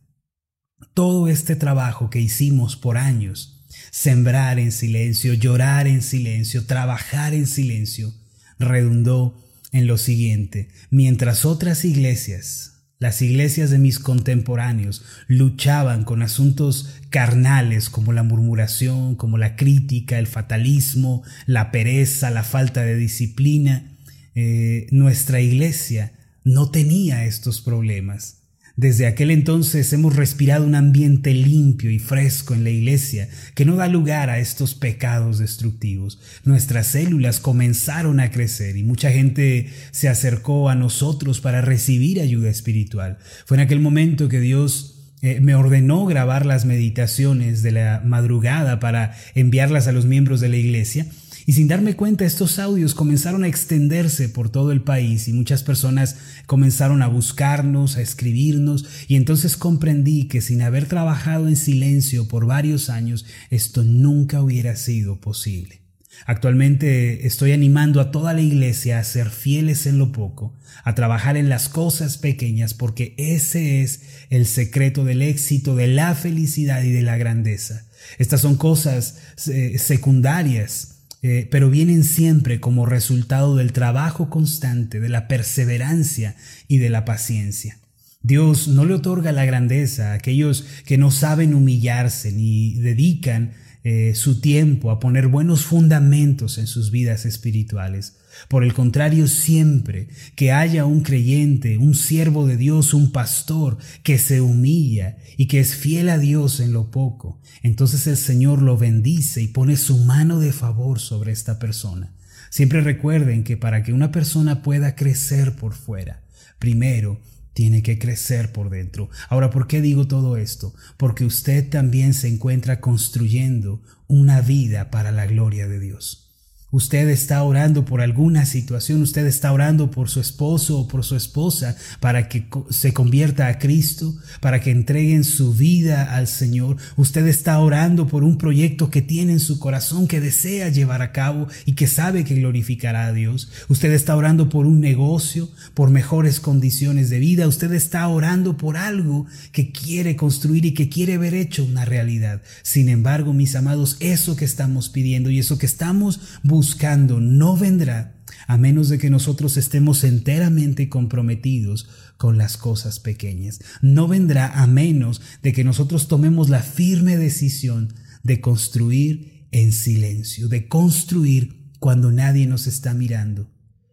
Todo 0.94 1.28
este 1.28 1.56
trabajo 1.56 2.10
que 2.10 2.20
hicimos 2.20 2.76
por 2.76 2.98
años, 2.98 3.64
sembrar 3.90 4.58
en 4.58 4.72
silencio, 4.72 5.34
llorar 5.34 5.86
en 5.86 6.02
silencio, 6.02 6.66
trabajar 6.66 7.34
en 7.34 7.46
silencio, 7.46 8.12
redundó 8.58 9.44
en 9.72 9.86
lo 9.86 9.98
siguiente. 9.98 10.68
Mientras 10.90 11.44
otras 11.44 11.84
iglesias 11.84 12.77
las 12.98 13.22
iglesias 13.22 13.70
de 13.70 13.78
mis 13.78 13.98
contemporáneos 13.98 15.04
luchaban 15.28 16.04
con 16.04 16.22
asuntos 16.22 16.96
carnales 17.10 17.90
como 17.90 18.12
la 18.12 18.24
murmuración, 18.24 19.14
como 19.14 19.38
la 19.38 19.54
crítica, 19.54 20.18
el 20.18 20.26
fatalismo, 20.26 21.22
la 21.46 21.70
pereza, 21.70 22.30
la 22.30 22.42
falta 22.42 22.82
de 22.82 22.96
disciplina. 22.96 23.96
Eh, 24.34 24.88
nuestra 24.90 25.40
iglesia 25.40 26.12
no 26.42 26.70
tenía 26.70 27.24
estos 27.24 27.60
problemas. 27.60 28.37
Desde 28.78 29.08
aquel 29.08 29.32
entonces 29.32 29.92
hemos 29.92 30.14
respirado 30.14 30.64
un 30.64 30.76
ambiente 30.76 31.34
limpio 31.34 31.90
y 31.90 31.98
fresco 31.98 32.54
en 32.54 32.62
la 32.62 32.70
iglesia 32.70 33.28
que 33.56 33.64
no 33.64 33.74
da 33.74 33.88
lugar 33.88 34.30
a 34.30 34.38
estos 34.38 34.76
pecados 34.76 35.40
destructivos. 35.40 36.20
Nuestras 36.44 36.86
células 36.86 37.40
comenzaron 37.40 38.20
a 38.20 38.30
crecer 38.30 38.76
y 38.76 38.84
mucha 38.84 39.10
gente 39.10 39.68
se 39.90 40.08
acercó 40.08 40.68
a 40.68 40.76
nosotros 40.76 41.40
para 41.40 41.60
recibir 41.60 42.20
ayuda 42.20 42.50
espiritual. 42.50 43.18
Fue 43.46 43.56
en 43.56 43.62
aquel 43.62 43.80
momento 43.80 44.28
que 44.28 44.38
Dios 44.38 45.10
eh, 45.22 45.40
me 45.40 45.56
ordenó 45.56 46.06
grabar 46.06 46.46
las 46.46 46.64
meditaciones 46.64 47.64
de 47.64 47.72
la 47.72 48.00
madrugada 48.04 48.78
para 48.78 49.16
enviarlas 49.34 49.88
a 49.88 49.92
los 49.92 50.06
miembros 50.06 50.38
de 50.38 50.50
la 50.50 50.56
iglesia 50.56 51.04
y 51.48 51.54
sin 51.54 51.66
darme 51.66 51.96
cuenta, 51.96 52.26
estos 52.26 52.58
audios 52.58 52.92
comenzaron 52.92 53.42
a 53.42 53.48
extenderse 53.48 54.28
por 54.28 54.50
todo 54.50 54.70
el 54.70 54.82
país 54.82 55.28
y 55.28 55.32
muchas 55.32 55.62
personas 55.62 56.16
comenzaron 56.44 57.00
a 57.00 57.06
buscarnos, 57.06 57.96
a 57.96 58.02
escribirnos, 58.02 58.84
y 59.08 59.16
entonces 59.16 59.56
comprendí 59.56 60.28
que 60.28 60.42
sin 60.42 60.60
haber 60.60 60.84
trabajado 60.84 61.48
en 61.48 61.56
silencio 61.56 62.28
por 62.28 62.44
varios 62.44 62.90
años, 62.90 63.24
esto 63.48 63.82
nunca 63.82 64.42
hubiera 64.42 64.76
sido 64.76 65.22
posible. 65.22 65.80
Actualmente 66.26 67.26
estoy 67.26 67.52
animando 67.52 68.02
a 68.02 68.10
toda 68.10 68.34
la 68.34 68.42
iglesia 68.42 68.98
a 68.98 69.04
ser 69.04 69.30
fieles 69.30 69.86
en 69.86 69.96
lo 69.96 70.12
poco, 70.12 70.54
a 70.84 70.94
trabajar 70.94 71.38
en 71.38 71.48
las 71.48 71.70
cosas 71.70 72.18
pequeñas, 72.18 72.74
porque 72.74 73.14
ese 73.16 73.80
es 73.80 74.02
el 74.28 74.44
secreto 74.44 75.02
del 75.02 75.22
éxito, 75.22 75.76
de 75.76 75.86
la 75.86 76.14
felicidad 76.14 76.82
y 76.82 76.90
de 76.90 77.00
la 77.00 77.16
grandeza. 77.16 77.86
Estas 78.18 78.42
son 78.42 78.56
cosas 78.56 79.16
eh, 79.46 79.78
secundarias 79.78 80.97
eh, 81.22 81.48
pero 81.50 81.70
vienen 81.70 82.04
siempre 82.04 82.60
como 82.60 82.86
resultado 82.86 83.56
del 83.56 83.72
trabajo 83.72 84.30
constante, 84.30 85.00
de 85.00 85.08
la 85.08 85.28
perseverancia 85.28 86.36
y 86.68 86.78
de 86.78 86.90
la 86.90 87.04
paciencia. 87.04 87.78
Dios 88.22 88.68
no 88.68 88.84
le 88.84 88.94
otorga 88.94 89.32
la 89.32 89.44
grandeza 89.44 90.10
a 90.10 90.14
aquellos 90.14 90.64
que 90.84 90.98
no 90.98 91.10
saben 91.10 91.54
humillarse 91.54 92.32
ni 92.32 92.74
dedican 92.74 93.52
eh, 93.90 94.14
su 94.14 94.42
tiempo 94.42 94.90
a 94.90 95.00
poner 95.00 95.28
buenos 95.28 95.64
fundamentos 95.64 96.58
en 96.58 96.66
sus 96.66 96.90
vidas 96.90 97.24
espirituales. 97.24 98.18
Por 98.48 98.62
el 98.62 98.74
contrario, 98.74 99.28
siempre 99.28 100.08
que 100.36 100.52
haya 100.52 100.84
un 100.84 101.00
creyente, 101.00 101.78
un 101.78 101.94
siervo 101.94 102.46
de 102.46 102.58
Dios, 102.58 102.92
un 102.92 103.12
pastor 103.12 103.78
que 104.02 104.18
se 104.18 104.42
humilla 104.42 105.16
y 105.38 105.48
que 105.48 105.60
es 105.60 105.74
fiel 105.74 106.10
a 106.10 106.18
Dios 106.18 106.60
en 106.60 106.74
lo 106.74 106.90
poco, 106.90 107.40
entonces 107.62 108.06
el 108.06 108.18
Señor 108.18 108.60
lo 108.60 108.76
bendice 108.76 109.40
y 109.40 109.48
pone 109.48 109.78
su 109.78 109.96
mano 109.96 110.38
de 110.38 110.52
favor 110.52 111.00
sobre 111.00 111.32
esta 111.32 111.58
persona. 111.58 112.12
Siempre 112.50 112.82
recuerden 112.82 113.42
que 113.42 113.56
para 113.56 113.82
que 113.82 113.94
una 113.94 114.12
persona 114.12 114.62
pueda 114.62 114.96
crecer 114.96 115.56
por 115.56 115.72
fuera, 115.72 116.20
primero 116.58 117.22
tiene 117.58 117.82
que 117.82 117.98
crecer 117.98 118.52
por 118.52 118.70
dentro. 118.70 119.10
Ahora, 119.28 119.50
¿por 119.50 119.66
qué 119.66 119.80
digo 119.80 120.06
todo 120.06 120.36
esto? 120.36 120.72
Porque 120.96 121.24
usted 121.24 121.68
también 121.68 122.14
se 122.14 122.28
encuentra 122.28 122.80
construyendo 122.80 123.82
una 124.06 124.40
vida 124.42 124.92
para 124.92 125.10
la 125.10 125.26
gloria 125.26 125.66
de 125.66 125.80
Dios. 125.80 126.27
Usted 126.70 127.08
está 127.08 127.42
orando 127.44 127.86
por 127.86 128.02
alguna 128.02 128.44
situación, 128.44 129.00
usted 129.00 129.24
está 129.24 129.54
orando 129.54 129.90
por 129.90 130.10
su 130.10 130.20
esposo 130.20 130.80
o 130.80 130.86
por 130.86 131.02
su 131.02 131.16
esposa 131.16 131.78
para 131.98 132.28
que 132.28 132.46
se 132.68 132.92
convierta 132.92 133.46
a 133.46 133.58
Cristo, 133.58 134.14
para 134.40 134.60
que 134.60 134.70
entreguen 134.70 135.24
su 135.24 135.54
vida 135.54 136.14
al 136.14 136.26
Señor. 136.26 136.76
Usted 136.96 137.26
está 137.26 137.58
orando 137.58 138.06
por 138.06 138.22
un 138.22 138.36
proyecto 138.36 138.90
que 138.90 139.00
tiene 139.00 139.32
en 139.32 139.40
su 139.40 139.58
corazón, 139.58 140.06
que 140.06 140.20
desea 140.20 140.68
llevar 140.68 141.00
a 141.00 141.10
cabo 141.10 141.48
y 141.64 141.72
que 141.72 141.86
sabe 141.86 142.24
que 142.24 142.34
glorificará 142.34 143.06
a 143.06 143.12
Dios. 143.14 143.50
Usted 143.68 143.90
está 143.92 144.14
orando 144.14 144.50
por 144.50 144.66
un 144.66 144.78
negocio, 144.82 145.48
por 145.72 145.88
mejores 145.88 146.38
condiciones 146.38 147.08
de 147.08 147.18
vida. 147.18 147.48
Usted 147.48 147.72
está 147.72 148.06
orando 148.08 148.58
por 148.58 148.76
algo 148.76 149.24
que 149.52 149.72
quiere 149.72 150.16
construir 150.16 150.66
y 150.66 150.74
que 150.74 150.90
quiere 150.90 151.16
ver 151.16 151.32
hecho 151.32 151.64
una 151.64 151.86
realidad. 151.86 152.42
Sin 152.60 152.90
embargo, 152.90 153.32
mis 153.32 153.56
amados, 153.56 153.96
eso 154.00 154.36
que 154.36 154.44
estamos 154.44 154.90
pidiendo 154.90 155.30
y 155.30 155.38
eso 155.38 155.56
que 155.56 155.64
estamos 155.64 156.20
buscando, 156.42 156.57
buscando 156.58 157.20
no 157.20 157.56
vendrá 157.56 158.16
a 158.48 158.56
menos 158.56 158.88
de 158.88 158.98
que 158.98 159.10
nosotros 159.10 159.56
estemos 159.56 160.02
enteramente 160.02 160.88
comprometidos 160.88 161.88
con 162.16 162.36
las 162.36 162.56
cosas 162.56 162.98
pequeñas. 162.98 163.60
No 163.80 164.08
vendrá 164.08 164.60
a 164.60 164.66
menos 164.66 165.20
de 165.40 165.52
que 165.52 165.62
nosotros 165.62 166.08
tomemos 166.08 166.48
la 166.48 166.60
firme 166.60 167.16
decisión 167.16 167.94
de 168.24 168.40
construir 168.40 169.46
en 169.52 169.70
silencio, 169.70 170.48
de 170.48 170.66
construir 170.66 171.70
cuando 171.78 172.10
nadie 172.10 172.48
nos 172.48 172.66
está 172.66 172.92
mirando, 172.92 173.48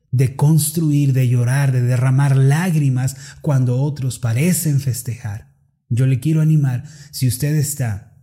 de 0.10 0.36
construir, 0.36 1.14
de 1.14 1.28
llorar, 1.28 1.72
de 1.72 1.84
derramar 1.84 2.36
lágrimas 2.36 3.16
cuando 3.42 3.80
otros 3.80 4.18
parecen 4.18 4.80
festejar. 4.80 5.54
Yo 5.88 6.08
le 6.08 6.20
quiero 6.20 6.42
animar, 6.42 6.84
si 7.12 7.28
usted 7.28 7.54
está 7.58 8.18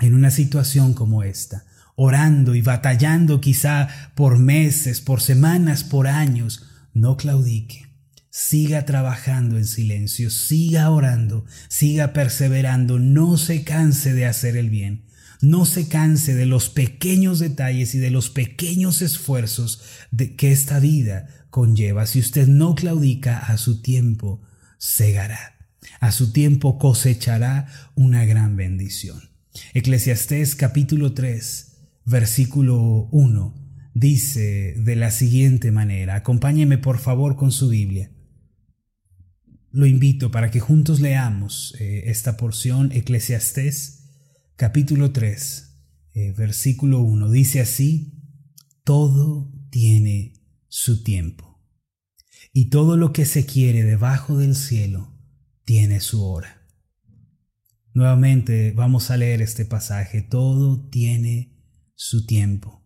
en 0.00 0.14
una 0.14 0.30
situación 0.30 0.94
como 0.94 1.24
esta, 1.24 1.64
orando 1.94 2.54
y 2.54 2.62
batallando 2.62 3.40
quizá 3.40 3.88
por 4.14 4.38
meses, 4.38 5.00
por 5.00 5.20
semanas, 5.20 5.84
por 5.84 6.08
años, 6.08 6.66
no 6.94 7.16
claudique. 7.16 7.86
Siga 8.30 8.86
trabajando 8.86 9.58
en 9.58 9.66
silencio, 9.66 10.30
siga 10.30 10.88
orando, 10.90 11.44
siga 11.68 12.14
perseverando, 12.14 12.98
no 12.98 13.36
se 13.36 13.62
canse 13.62 14.14
de 14.14 14.24
hacer 14.24 14.56
el 14.56 14.70
bien, 14.70 15.04
no 15.42 15.66
se 15.66 15.88
canse 15.88 16.34
de 16.34 16.46
los 16.46 16.70
pequeños 16.70 17.40
detalles 17.40 17.94
y 17.94 17.98
de 17.98 18.10
los 18.10 18.30
pequeños 18.30 19.02
esfuerzos 19.02 19.82
de 20.10 20.34
que 20.34 20.50
esta 20.50 20.80
vida 20.80 21.28
conlleva. 21.50 22.06
Si 22.06 22.20
usted 22.20 22.48
no 22.48 22.74
claudica 22.74 23.38
a 23.38 23.58
su 23.58 23.82
tiempo, 23.82 24.40
segará. 24.78 25.58
A 26.00 26.10
su 26.10 26.32
tiempo 26.32 26.78
cosechará 26.78 27.66
una 27.94 28.24
gran 28.24 28.56
bendición. 28.56 29.30
Eclesiastés 29.74 30.54
capítulo 30.54 31.12
3 31.12 31.71
versículo 32.04 33.08
1 33.12 33.62
dice 33.94 34.74
de 34.76 34.96
la 34.96 35.10
siguiente 35.10 35.70
manera, 35.70 36.16
acompáñeme 36.16 36.78
por 36.78 36.98
favor 36.98 37.36
con 37.36 37.52
su 37.52 37.68
Biblia. 37.68 38.10
Lo 39.70 39.86
invito 39.86 40.30
para 40.30 40.50
que 40.50 40.60
juntos 40.60 41.00
leamos 41.00 41.74
eh, 41.78 42.04
esta 42.06 42.36
porción, 42.36 42.92
Eclesiastés 42.92 44.02
capítulo 44.56 45.12
3, 45.12 45.78
eh, 46.14 46.32
versículo 46.36 47.00
1. 47.00 47.30
Dice 47.30 47.60
así, 47.60 48.22
todo 48.84 49.50
tiene 49.70 50.34
su 50.68 51.02
tiempo, 51.02 51.60
y 52.52 52.68
todo 52.68 52.96
lo 52.96 53.12
que 53.12 53.24
se 53.24 53.46
quiere 53.46 53.82
debajo 53.82 54.36
del 54.36 54.54
cielo 54.54 55.18
tiene 55.64 56.00
su 56.00 56.24
hora. 56.24 56.66
Nuevamente 57.94 58.72
vamos 58.72 59.10
a 59.10 59.16
leer 59.16 59.42
este 59.42 59.64
pasaje, 59.64 60.22
todo 60.22 60.88
tiene 60.88 61.51
su 62.02 62.26
tiempo. 62.26 62.84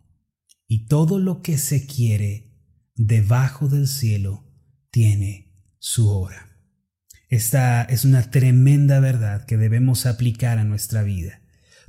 Y 0.67 0.89
todo 0.89 1.19
lo 1.19 1.41
que 1.41 1.57
se 1.57 1.87
quiere 1.87 2.53
debajo 2.95 3.67
del 3.67 3.89
cielo 3.89 4.45
tiene 4.91 5.55
su 5.79 6.11
hora. 6.11 6.59
Esta 7.29 7.83
es 7.83 8.05
una 8.05 8.31
tremenda 8.31 9.01
verdad 9.01 9.47
que 9.47 9.57
debemos 9.57 10.05
aplicar 10.05 10.59
a 10.59 10.65
nuestra 10.65 11.03
vida. 11.03 11.41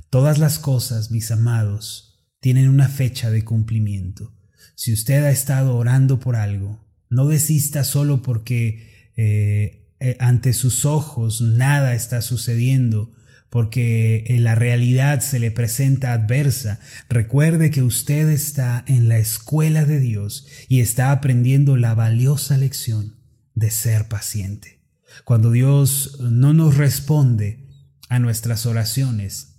Todas 0.08 0.38
las 0.38 0.58
cosas, 0.58 1.10
mis 1.10 1.30
amados, 1.30 2.26
tienen 2.40 2.68
una 2.68 2.88
fecha 2.88 3.30
de 3.30 3.44
cumplimiento. 3.44 4.34
Si 4.74 4.92
usted 4.92 5.24
ha 5.24 5.30
estado 5.30 5.76
orando 5.76 6.18
por 6.20 6.34
algo, 6.34 6.88
no 7.10 7.26
desista 7.26 7.84
solo 7.84 8.22
porque 8.22 9.12
eh, 9.16 9.92
eh, 10.00 10.16
ante 10.18 10.54
sus 10.54 10.86
ojos 10.86 11.42
nada 11.42 11.94
está 11.94 12.22
sucediendo 12.22 13.12
porque 13.50 14.24
en 14.28 14.44
la 14.44 14.54
realidad 14.54 15.20
se 15.20 15.38
le 15.38 15.50
presenta 15.50 16.12
adversa, 16.12 16.80
recuerde 17.08 17.70
que 17.70 17.82
usted 17.82 18.28
está 18.28 18.84
en 18.86 19.08
la 19.08 19.18
escuela 19.18 19.84
de 19.84 20.00
Dios 20.00 20.46
y 20.68 20.80
está 20.80 21.12
aprendiendo 21.12 21.76
la 21.76 21.94
valiosa 21.94 22.56
lección 22.58 23.16
de 23.54 23.70
ser 23.70 24.08
paciente. 24.08 24.80
Cuando 25.24 25.50
Dios 25.50 26.18
no 26.20 26.52
nos 26.52 26.76
responde 26.76 27.66
a 28.08 28.18
nuestras 28.18 28.66
oraciones, 28.66 29.56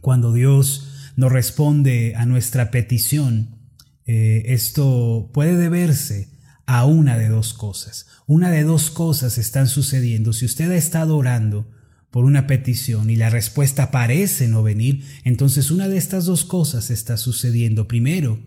cuando 0.00 0.32
Dios 0.32 1.12
no 1.16 1.28
responde 1.28 2.14
a 2.16 2.26
nuestra 2.26 2.70
petición, 2.70 3.58
eh, 4.06 4.44
esto 4.46 5.30
puede 5.32 5.56
deberse 5.56 6.30
a 6.66 6.86
una 6.86 7.18
de 7.18 7.28
dos 7.28 7.54
cosas. 7.54 8.06
Una 8.26 8.50
de 8.50 8.64
dos 8.64 8.90
cosas 8.90 9.38
están 9.38 9.68
sucediendo. 9.68 10.32
Si 10.32 10.46
usted 10.46 10.70
ha 10.70 10.76
estado 10.76 11.16
orando, 11.16 11.70
por 12.12 12.26
una 12.26 12.46
petición 12.46 13.08
y 13.08 13.16
la 13.16 13.30
respuesta 13.30 13.90
parece 13.90 14.46
no 14.46 14.62
venir, 14.62 15.02
entonces 15.24 15.70
una 15.70 15.88
de 15.88 15.96
estas 15.96 16.26
dos 16.26 16.44
cosas 16.44 16.90
está 16.90 17.16
sucediendo. 17.16 17.88
Primero, 17.88 18.38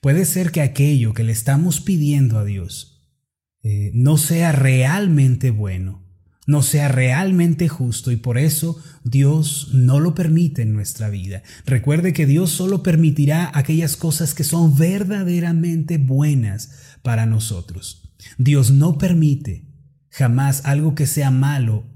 puede 0.00 0.24
ser 0.24 0.52
que 0.52 0.62
aquello 0.62 1.12
que 1.12 1.24
le 1.24 1.32
estamos 1.32 1.80
pidiendo 1.80 2.38
a 2.38 2.44
Dios 2.44 3.04
eh, 3.64 3.90
no 3.94 4.16
sea 4.16 4.52
realmente 4.52 5.50
bueno, 5.50 6.06
no 6.46 6.62
sea 6.62 6.86
realmente 6.86 7.68
justo 7.68 8.12
y 8.12 8.16
por 8.16 8.38
eso 8.38 8.80
Dios 9.02 9.70
no 9.72 9.98
lo 9.98 10.14
permite 10.14 10.62
en 10.62 10.72
nuestra 10.72 11.10
vida. 11.10 11.42
Recuerde 11.66 12.12
que 12.12 12.26
Dios 12.26 12.50
solo 12.50 12.84
permitirá 12.84 13.50
aquellas 13.52 13.96
cosas 13.96 14.34
que 14.34 14.44
son 14.44 14.78
verdaderamente 14.78 15.98
buenas 15.98 16.70
para 17.02 17.26
nosotros. 17.26 18.14
Dios 18.38 18.70
no 18.70 18.98
permite 18.98 19.66
jamás 20.10 20.64
algo 20.64 20.94
que 20.94 21.08
sea 21.08 21.32
malo 21.32 21.90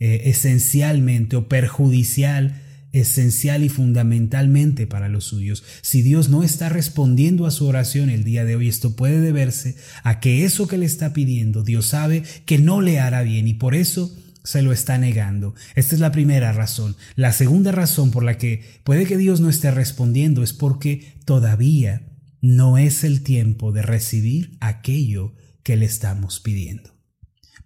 eh, 0.00 0.22
esencialmente 0.26 1.36
o 1.36 1.48
perjudicial 1.48 2.62
esencial 2.92 3.64
y 3.64 3.68
fundamentalmente 3.68 4.86
para 4.86 5.08
los 5.08 5.24
suyos. 5.24 5.64
Si 5.82 6.02
Dios 6.02 6.28
no 6.28 6.42
está 6.42 6.68
respondiendo 6.68 7.46
a 7.46 7.50
su 7.50 7.66
oración 7.66 8.10
el 8.10 8.24
día 8.24 8.44
de 8.44 8.56
hoy, 8.56 8.68
esto 8.68 8.96
puede 8.96 9.20
deberse 9.20 9.76
a 10.02 10.20
que 10.20 10.44
eso 10.44 10.66
que 10.66 10.78
le 10.78 10.86
está 10.86 11.12
pidiendo, 11.12 11.62
Dios 11.62 11.86
sabe 11.86 12.22
que 12.46 12.58
no 12.58 12.80
le 12.80 12.98
hará 12.98 13.22
bien 13.22 13.46
y 13.46 13.54
por 13.54 13.74
eso 13.74 14.16
se 14.42 14.62
lo 14.62 14.72
está 14.72 14.96
negando. 14.96 15.54
Esta 15.74 15.94
es 15.94 16.00
la 16.00 16.12
primera 16.12 16.52
razón. 16.52 16.96
La 17.16 17.32
segunda 17.32 17.72
razón 17.72 18.10
por 18.10 18.24
la 18.24 18.38
que 18.38 18.64
puede 18.84 19.04
que 19.04 19.18
Dios 19.18 19.40
no 19.40 19.50
esté 19.50 19.70
respondiendo 19.70 20.42
es 20.42 20.54
porque 20.54 21.12
todavía 21.24 22.02
no 22.40 22.78
es 22.78 23.04
el 23.04 23.22
tiempo 23.22 23.72
de 23.72 23.82
recibir 23.82 24.56
aquello 24.60 25.34
que 25.62 25.76
le 25.76 25.84
estamos 25.84 26.40
pidiendo. 26.40 26.97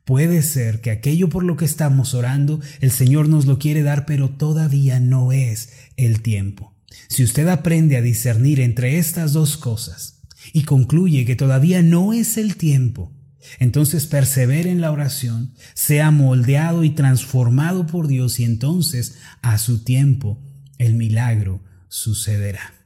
Puede 0.05 0.43
ser 0.43 0.81
que 0.81 0.91
aquello 0.91 1.29
por 1.29 1.45
lo 1.45 1.57
que 1.57 1.65
estamos 1.65 2.15
orando, 2.15 2.61
el 2.81 2.91
Señor 2.91 3.29
nos 3.29 3.47
lo 3.47 3.59
quiere 3.59 3.83
dar, 3.83 4.05
pero 4.05 4.31
todavía 4.31 4.99
no 4.99 5.33
es 5.33 5.73
el 5.97 6.23
tiempo. 6.23 6.75
Si 7.09 7.23
usted 7.23 7.49
aprende 7.49 7.97
a 7.97 8.03
discernir 8.03 8.61
entre 8.61 8.99
estas 8.99 9.33
dos 9.33 9.57
cosas 9.57 10.23
y 10.53 10.65
concluye 10.65 11.25
que 11.25 11.37
todavía 11.37 11.83
no 11.83 12.13
es 12.13 12.37
el 12.37 12.57
tiempo, 12.57 13.13
entonces 13.59 14.07
persevere 14.07 14.71
en 14.71 14.81
la 14.81 14.91
oración, 14.91 15.55
sea 15.75 16.11
moldeado 16.11 16.85
y 16.85 16.91
transformado 16.91 17.87
por 17.87 18.09
Dios 18.09 18.41
y 18.41 18.45
entonces 18.45 19.17
a 19.41 19.59
su 19.59 19.85
tiempo 19.85 20.41
el 20.79 20.95
milagro 20.95 21.63
sucederá. 21.89 22.82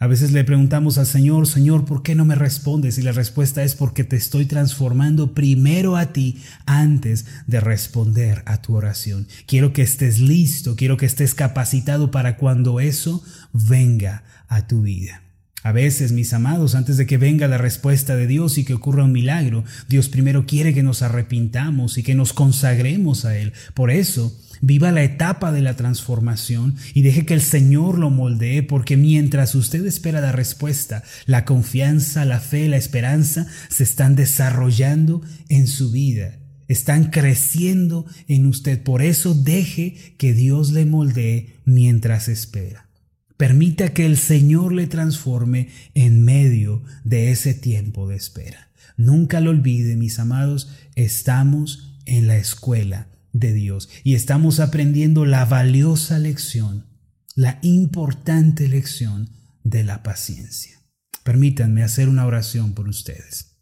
A 0.00 0.08
veces 0.08 0.32
le 0.32 0.42
preguntamos 0.42 0.98
al 0.98 1.06
Señor, 1.06 1.46
Señor, 1.46 1.84
¿por 1.84 2.02
qué 2.02 2.16
no 2.16 2.24
me 2.24 2.34
respondes? 2.34 2.98
Y 2.98 3.02
la 3.02 3.12
respuesta 3.12 3.62
es 3.62 3.76
porque 3.76 4.02
te 4.02 4.16
estoy 4.16 4.44
transformando 4.44 5.34
primero 5.34 5.96
a 5.96 6.12
ti 6.12 6.42
antes 6.66 7.26
de 7.46 7.60
responder 7.60 8.42
a 8.46 8.60
tu 8.60 8.74
oración. 8.74 9.28
Quiero 9.46 9.72
que 9.72 9.82
estés 9.82 10.18
listo, 10.18 10.74
quiero 10.74 10.96
que 10.96 11.06
estés 11.06 11.34
capacitado 11.34 12.10
para 12.10 12.36
cuando 12.36 12.80
eso 12.80 13.22
venga 13.52 14.24
a 14.48 14.66
tu 14.66 14.82
vida. 14.82 15.22
A 15.62 15.72
veces, 15.72 16.12
mis 16.12 16.34
amados, 16.34 16.74
antes 16.74 16.98
de 16.98 17.06
que 17.06 17.16
venga 17.16 17.48
la 17.48 17.56
respuesta 17.56 18.16
de 18.16 18.26
Dios 18.26 18.58
y 18.58 18.64
que 18.64 18.74
ocurra 18.74 19.04
un 19.04 19.12
milagro, 19.12 19.64
Dios 19.88 20.10
primero 20.10 20.44
quiere 20.44 20.74
que 20.74 20.82
nos 20.82 21.00
arrepintamos 21.00 21.96
y 21.96 22.02
que 22.02 22.14
nos 22.14 22.34
consagremos 22.34 23.24
a 23.24 23.38
Él. 23.38 23.54
Por 23.72 23.90
eso, 23.90 24.36
Viva 24.60 24.92
la 24.92 25.02
etapa 25.02 25.52
de 25.52 25.60
la 25.60 25.76
transformación 25.76 26.76
y 26.94 27.02
deje 27.02 27.26
que 27.26 27.34
el 27.34 27.40
Señor 27.40 27.98
lo 27.98 28.10
moldee, 28.10 28.62
porque 28.62 28.96
mientras 28.96 29.54
usted 29.54 29.84
espera 29.86 30.20
la 30.20 30.32
respuesta, 30.32 31.02
la 31.26 31.44
confianza, 31.44 32.24
la 32.24 32.40
fe, 32.40 32.68
la 32.68 32.76
esperanza 32.76 33.46
se 33.68 33.84
están 33.84 34.16
desarrollando 34.16 35.22
en 35.48 35.66
su 35.66 35.90
vida, 35.90 36.38
están 36.68 37.10
creciendo 37.10 38.06
en 38.28 38.46
usted. 38.46 38.82
Por 38.82 39.02
eso 39.02 39.34
deje 39.34 40.14
que 40.18 40.32
Dios 40.32 40.72
le 40.72 40.86
moldee 40.86 41.56
mientras 41.64 42.28
espera. 42.28 42.88
Permita 43.36 43.92
que 43.92 44.06
el 44.06 44.16
Señor 44.16 44.72
le 44.72 44.86
transforme 44.86 45.68
en 45.94 46.24
medio 46.24 46.82
de 47.02 47.32
ese 47.32 47.52
tiempo 47.52 48.08
de 48.08 48.16
espera. 48.16 48.70
Nunca 48.96 49.40
lo 49.40 49.50
olvide, 49.50 49.96
mis 49.96 50.20
amados, 50.20 50.70
estamos 50.94 51.90
en 52.06 52.28
la 52.28 52.36
escuela 52.36 53.08
de 53.34 53.52
Dios 53.52 53.90
y 54.02 54.14
estamos 54.14 54.60
aprendiendo 54.60 55.26
la 55.26 55.44
valiosa 55.44 56.18
lección, 56.18 56.86
la 57.34 57.58
importante 57.62 58.68
lección 58.68 59.28
de 59.64 59.84
la 59.84 60.02
paciencia. 60.02 60.78
Permítanme 61.24 61.82
hacer 61.82 62.08
una 62.08 62.26
oración 62.26 62.74
por 62.74 62.88
ustedes. 62.88 63.58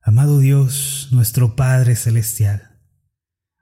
Amado 0.00 0.38
Dios, 0.38 1.08
nuestro 1.12 1.54
Padre 1.54 1.94
Celestial, 1.94 2.80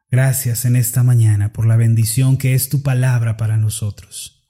gracias 0.09 0.65
en 0.65 0.77
esta 0.77 1.03
mañana 1.03 1.53
por 1.53 1.67
la 1.67 1.77
bendición 1.77 2.37
que 2.37 2.55
es 2.55 2.69
tu 2.69 2.83
palabra 2.83 3.37
para 3.37 3.57
nosotros. 3.57 4.49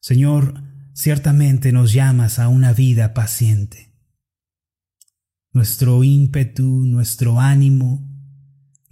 Señor, 0.00 0.62
ciertamente 0.92 1.70
nos 1.70 1.92
llamas 1.92 2.40
a 2.40 2.48
una 2.48 2.72
vida 2.72 3.14
paciente. 3.14 3.94
Nuestro 5.52 6.02
ímpetu, 6.02 6.84
nuestro 6.84 7.40
ánimo, 7.40 8.05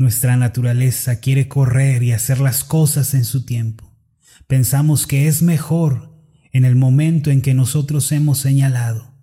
nuestra 0.04 0.36
naturaleza 0.36 1.18
quiere 1.20 1.48
correr 1.48 2.02
y 2.02 2.12
hacer 2.12 2.38
las 2.38 2.62
cosas 2.62 3.14
en 3.14 3.24
su 3.24 3.46
tiempo. 3.46 3.90
Pensamos 4.46 5.06
que 5.06 5.28
es 5.28 5.40
mejor 5.40 6.14
en 6.52 6.66
el 6.66 6.76
momento 6.76 7.30
en 7.30 7.40
que 7.40 7.54
nosotros 7.54 8.12
hemos 8.12 8.36
señalado, 8.38 9.14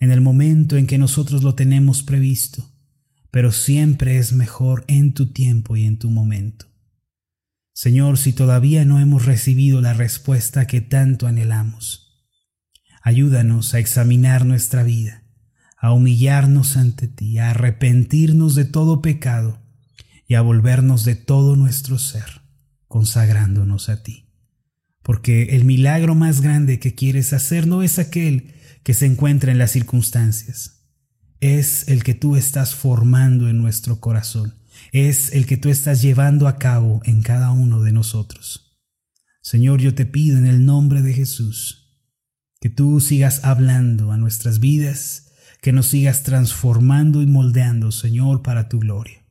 en 0.00 0.10
el 0.10 0.20
momento 0.20 0.76
en 0.76 0.88
que 0.88 0.98
nosotros 0.98 1.44
lo 1.44 1.54
tenemos 1.54 2.02
previsto, 2.02 2.68
pero 3.30 3.52
siempre 3.52 4.18
es 4.18 4.32
mejor 4.32 4.84
en 4.88 5.14
tu 5.14 5.32
tiempo 5.32 5.76
y 5.76 5.84
en 5.84 5.98
tu 6.00 6.10
momento. 6.10 6.66
Señor, 7.72 8.18
si 8.18 8.32
todavía 8.32 8.84
no 8.84 8.98
hemos 8.98 9.24
recibido 9.24 9.80
la 9.80 9.92
respuesta 9.92 10.66
que 10.66 10.80
tanto 10.80 11.28
anhelamos, 11.28 12.26
ayúdanos 13.02 13.72
a 13.74 13.78
examinar 13.78 14.46
nuestra 14.46 14.82
vida, 14.82 15.22
a 15.76 15.92
humillarnos 15.92 16.76
ante 16.76 17.06
ti, 17.06 17.38
a 17.38 17.50
arrepentirnos 17.50 18.56
de 18.56 18.64
todo 18.64 19.00
pecado, 19.00 19.61
y 20.32 20.34
a 20.34 20.40
volvernos 20.40 21.04
de 21.04 21.14
todo 21.14 21.56
nuestro 21.56 21.98
ser, 21.98 22.40
consagrándonos 22.88 23.90
a 23.90 24.02
ti. 24.02 24.30
Porque 25.02 25.56
el 25.56 25.66
milagro 25.66 26.14
más 26.14 26.40
grande 26.40 26.78
que 26.78 26.94
quieres 26.94 27.34
hacer 27.34 27.66
no 27.66 27.82
es 27.82 27.98
aquel 27.98 28.54
que 28.82 28.94
se 28.94 29.04
encuentra 29.04 29.52
en 29.52 29.58
las 29.58 29.72
circunstancias, 29.72 30.86
es 31.40 31.86
el 31.86 32.02
que 32.02 32.14
tú 32.14 32.36
estás 32.36 32.74
formando 32.74 33.50
en 33.50 33.58
nuestro 33.58 34.00
corazón, 34.00 34.54
es 34.90 35.34
el 35.34 35.44
que 35.44 35.58
tú 35.58 35.68
estás 35.68 36.00
llevando 36.00 36.48
a 36.48 36.56
cabo 36.56 37.02
en 37.04 37.20
cada 37.20 37.50
uno 37.50 37.82
de 37.82 37.92
nosotros. 37.92 38.80
Señor, 39.42 39.82
yo 39.82 39.94
te 39.94 40.06
pido 40.06 40.38
en 40.38 40.46
el 40.46 40.64
nombre 40.64 41.02
de 41.02 41.12
Jesús 41.12 41.94
que 42.58 42.70
tú 42.70 43.00
sigas 43.00 43.44
hablando 43.44 44.12
a 44.12 44.16
nuestras 44.16 44.60
vidas, 44.60 45.30
que 45.60 45.72
nos 45.72 45.88
sigas 45.88 46.22
transformando 46.22 47.20
y 47.20 47.26
moldeando, 47.26 47.92
Señor, 47.92 48.40
para 48.40 48.70
tu 48.70 48.78
gloria. 48.78 49.21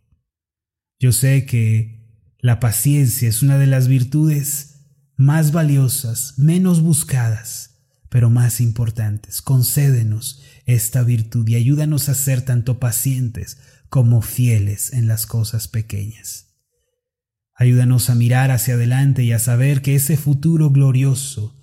Yo 1.01 1.11
sé 1.11 1.47
que 1.47 1.99
la 2.41 2.59
paciencia 2.59 3.27
es 3.27 3.41
una 3.41 3.57
de 3.57 3.65
las 3.65 3.87
virtudes 3.87 4.83
más 5.17 5.51
valiosas, 5.51 6.35
menos 6.37 6.79
buscadas, 6.79 7.79
pero 8.07 8.29
más 8.29 8.61
importantes. 8.61 9.41
Concédenos 9.41 10.43
esta 10.67 11.01
virtud 11.01 11.47
y 11.47 11.55
ayúdanos 11.55 12.07
a 12.07 12.13
ser 12.13 12.43
tanto 12.43 12.79
pacientes 12.79 13.57
como 13.89 14.21
fieles 14.21 14.93
en 14.93 15.07
las 15.07 15.25
cosas 15.25 15.67
pequeñas. 15.67 16.53
Ayúdanos 17.55 18.11
a 18.11 18.15
mirar 18.15 18.51
hacia 18.51 18.75
adelante 18.75 19.23
y 19.23 19.31
a 19.31 19.39
saber 19.39 19.81
que 19.81 19.95
ese 19.95 20.17
futuro 20.17 20.69
glorioso, 20.69 21.59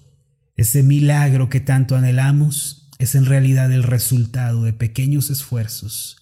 ese 0.57 0.83
milagro 0.83 1.49
que 1.49 1.61
tanto 1.61 1.95
anhelamos, 1.95 2.91
es 2.99 3.15
en 3.15 3.25
realidad 3.25 3.71
el 3.71 3.85
resultado 3.85 4.65
de 4.65 4.73
pequeños 4.73 5.31
esfuerzos 5.31 6.18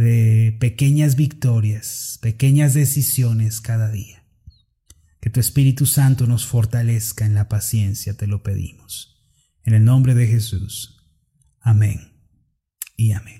de 0.00 0.56
pequeñas 0.58 1.14
victorias, 1.14 2.18
pequeñas 2.22 2.74
decisiones 2.74 3.60
cada 3.60 3.90
día. 3.90 4.24
Que 5.20 5.28
tu 5.28 5.40
Espíritu 5.40 5.84
Santo 5.84 6.26
nos 6.26 6.46
fortalezca 6.46 7.26
en 7.26 7.34
la 7.34 7.48
paciencia, 7.48 8.16
te 8.16 8.26
lo 8.26 8.42
pedimos. 8.42 9.22
En 9.62 9.74
el 9.74 9.84
nombre 9.84 10.14
de 10.14 10.26
Jesús. 10.26 11.06
Amén 11.60 12.12
y 12.96 13.12
amén. 13.12 13.39